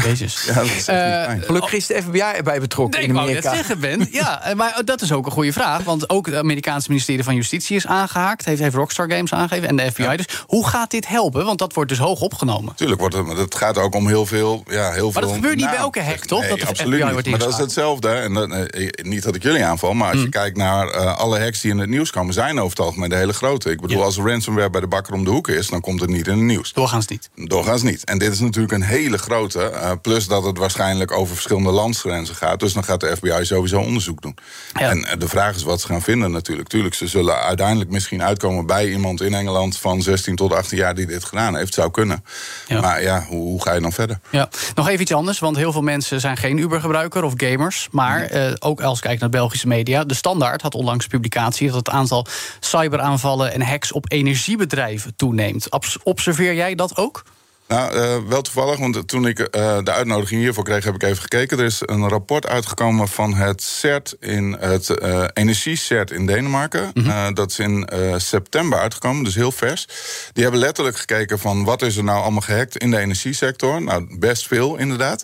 [0.01, 0.43] Jezus.
[0.47, 1.45] Ja, dat is echt niet Eh.
[1.45, 3.55] Gelukkig is de FBI erbij betrokken Nee, in ik wou net Amerika.
[3.67, 4.07] zeggen, Ben.
[4.11, 5.83] Ja, eh, maar dat is ook een goede vraag.
[5.83, 8.45] Want ook het Amerikaanse ministerie van Justitie is aangehaakt.
[8.45, 10.15] Heeft, heeft Rockstar Games aangegeven en de FBI.
[10.15, 11.45] Dus hoe gaat dit helpen?
[11.45, 12.75] Want dat wordt dus hoog opgenomen.
[12.75, 14.63] Tuurlijk wordt het, maar het gaat ook om heel veel.
[14.69, 16.39] Ja, heel Maar dat veel gebeurt niet bij elke hack, toch?
[16.39, 17.11] Nee, Dat absoluut FBI niet.
[17.13, 18.09] wordt Maar dat is hetzelfde.
[18.09, 21.39] En dat, eh, niet dat ik jullie aanval, maar als je kijkt naar eh, alle
[21.39, 23.69] hacks die in het nieuws komen, zijn over het algemeen de hele grote.
[23.71, 24.03] Ik bedoel, Ja.
[24.03, 26.41] als ransomware bij de bakker om de hoek is, dan komt het niet in het
[26.41, 26.73] nieuws.
[26.73, 27.29] Doorgaans niet.
[27.35, 28.03] Doorgaans niet.
[28.03, 29.59] En dit is natuurlijk een hele grote.
[29.83, 32.59] Eh, plus dat het waarschijnlijk over verschillende landsgrenzen gaat.
[32.59, 34.37] Dus dan gaat de FBI sowieso onderzoek doen.
[34.73, 34.89] Ja.
[34.89, 36.67] En eh, de vraag is wat ze gaan vinden natuurlijk.
[36.69, 40.95] Tuurlijk, ze zullen uiteindelijk misschien uitkomen bij iemand in Engeland van 16 tot 18 jaar
[40.95, 41.73] die dit gedaan heeft.
[41.73, 42.23] Zou kunnen.
[42.67, 42.81] Ja.
[42.81, 44.19] Maar ja, hoe, hoe ga je dan verder?
[44.29, 44.49] Ja.
[44.75, 47.87] Nog even iets anders, want heel veel mensen zijn geen Uber-gebruiker of gamers.
[47.91, 50.03] Maar eh, ook als ik kijk naar Belgische media.
[50.03, 52.25] De Standaard had onlangs publicatie dat het aantal
[52.59, 55.71] cyberaanvallen en hacks op energiebedrijven toeneemt.
[55.71, 57.23] Obs- Observeer jij dat ook?
[57.67, 61.21] Nou, eh, wel toevallig, want toen ik eh, de uitnodiging hiervoor kreeg, heb ik even
[61.21, 61.59] gekeken.
[61.59, 66.91] Er is een rapport uitgekomen van het CERT in het eh energie-CERT in Denemarken.
[66.93, 69.87] Eh, dat is in september uitgekomen, dus heel vers.
[70.33, 73.81] Die hebben letterlijk gekeken van wat is er nou allemaal gehackt in de energiesector.
[73.81, 75.23] Nou, best veel inderdaad.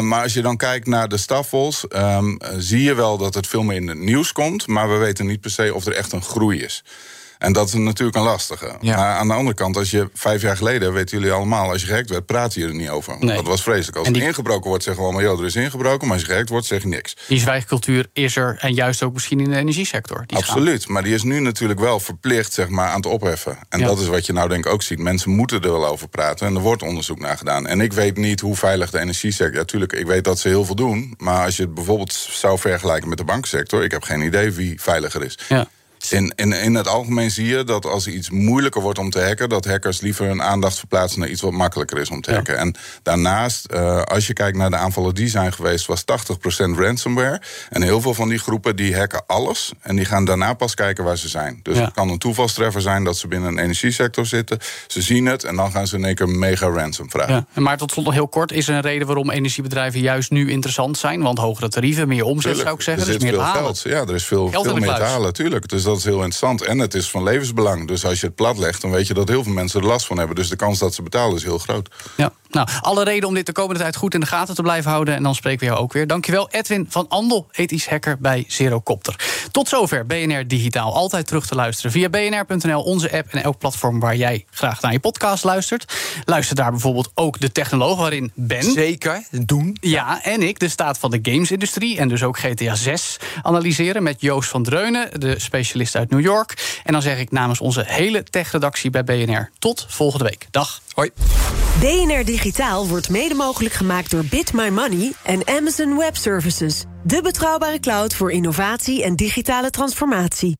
[0.00, 3.46] Maar als je dan kijkt naar de staffels, ehm, eh, zie je wel dat het
[3.46, 4.66] veel meer in het nieuws komt.
[4.66, 6.84] Maar we weten niet per se of er echt een groei is.
[7.38, 8.72] En dat is natuurlijk een lastige.
[8.80, 8.96] Ja.
[8.96, 11.86] Maar aan de andere kant, als je vijf jaar geleden, weten jullie allemaal, als je
[11.86, 13.16] gehackt werd, praat je er niet over.
[13.20, 13.36] Nee.
[13.36, 13.96] Dat was vreselijk.
[13.96, 16.06] Als die- er ingebroken wordt, zeggen we allemaal, joh, er is ingebroken.
[16.06, 17.16] Maar als je gehackt wordt, zeg je niks.
[17.28, 20.24] Die zwijgcultuur is er en juist ook misschien in de energiesector.
[20.26, 20.88] Die Absoluut.
[20.88, 23.58] Maar die is nu natuurlijk wel verplicht zeg maar, aan het opheffen.
[23.68, 23.86] En Ja.
[23.86, 24.98] dat is wat je nou denk ik ook ziet.
[24.98, 26.46] Mensen moeten er wel over praten.
[26.46, 27.66] En er wordt onderzoek naar gedaan.
[27.66, 29.58] En ik weet niet hoe veilig de energiesector...
[29.58, 31.14] Ja, tuurlijk, ik weet dat ze heel veel doen.
[31.18, 33.84] Maar als je het bijvoorbeeld zou vergelijken met de banksector...
[33.84, 35.38] ik heb geen idee wie veiliger is.
[35.48, 35.66] Ja.
[36.10, 39.48] In, in, in het algemeen zie je dat als iets moeilijker wordt om te hacken,
[39.48, 42.36] dat hackers liever hun aandacht verplaatsen naar iets wat makkelijker is om te Ja.
[42.36, 42.58] hacken.
[42.58, 47.40] En daarnaast, eh, als je kijkt naar de aanvallen die zijn geweest, was 80% ransomware.
[47.70, 49.72] En heel veel van die groepen die hacken alles.
[49.80, 51.60] En die gaan daarna pas kijken waar ze zijn.
[51.62, 51.84] Dus Ja.
[51.84, 54.58] het kan een toevalstreffer zijn dat ze binnen een energiesector zitten.
[54.86, 57.46] Ze zien het en dan gaan ze in één keer mega ransom vragen.
[57.54, 57.60] Ja.
[57.60, 58.52] Maar tot slot nog heel kort.
[58.52, 61.22] Is er een reden waarom energiebedrijven juist nu interessant zijn?
[61.22, 63.06] Want hogere tarieven, meer omzet Tuurlijk, zou ik zeggen.
[63.06, 63.80] Er Dus meer geld.
[63.84, 65.68] Ja, er is veel, Geld veel meer te halen, tuurlijk.
[65.68, 66.62] Dus dat is heel interessant.
[66.62, 67.88] En het is van levensbelang.
[67.88, 70.06] Dus als je het plat legt, dan weet je dat heel veel mensen er last
[70.06, 70.36] van hebben.
[70.36, 71.88] Dus de kans dat ze betalen is heel groot.
[72.16, 72.32] Ja.
[72.54, 75.14] Nou, alle reden om dit de komende tijd goed in de gaten te blijven houden.
[75.14, 76.06] En dan spreken we jou ook weer.
[76.06, 79.16] Dankjewel, Edwin van Andel, ethisch hacker bij Zerocopter.
[79.50, 80.94] Tot zover BNR Digitaal.
[80.94, 84.92] Altijd terug te luisteren via bnr.nl, onze app en elk platform waar jij graag naar
[84.92, 85.94] je podcast luistert.
[86.24, 88.62] Luister daar bijvoorbeeld ook de technoloog waarin Ben.
[88.62, 89.76] Zeker, doen.
[89.80, 94.20] Ja, en ik de staat van de gamesindustrie en dus ook GTA 6 analyseren met
[94.20, 96.80] Joost van Dreunen, de specialist uit New York.
[96.84, 100.46] En dan zeg ik namens onze hele techredactie bij BNR tot volgende week.
[100.50, 100.80] Dag.
[100.94, 101.10] Hoi.
[101.80, 102.43] BNR Digitaal
[102.86, 106.84] wordt mede mogelijk gemaakt door Bit My Money en Amazon Web Services.
[107.04, 110.56] De betrouwbare cloud voor innovatie en digitale transformatie.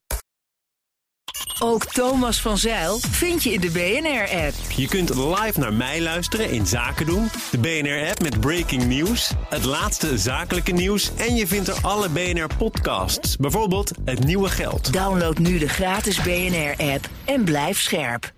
[1.58, 4.54] Ook Thomas van Zeil vind je in de BNR-app.
[4.76, 7.28] Je kunt live naar mij luisteren in Zaken doen.
[7.50, 9.32] De BNR-app met breaking news.
[9.48, 11.10] Het laatste zakelijke nieuws.
[11.16, 13.36] En je vindt er alle BNR-podcasts.
[13.36, 14.92] Bijvoorbeeld Het Nieuwe Geld.
[14.92, 18.33] Download nu de gratis BNR-app en blijf scherp.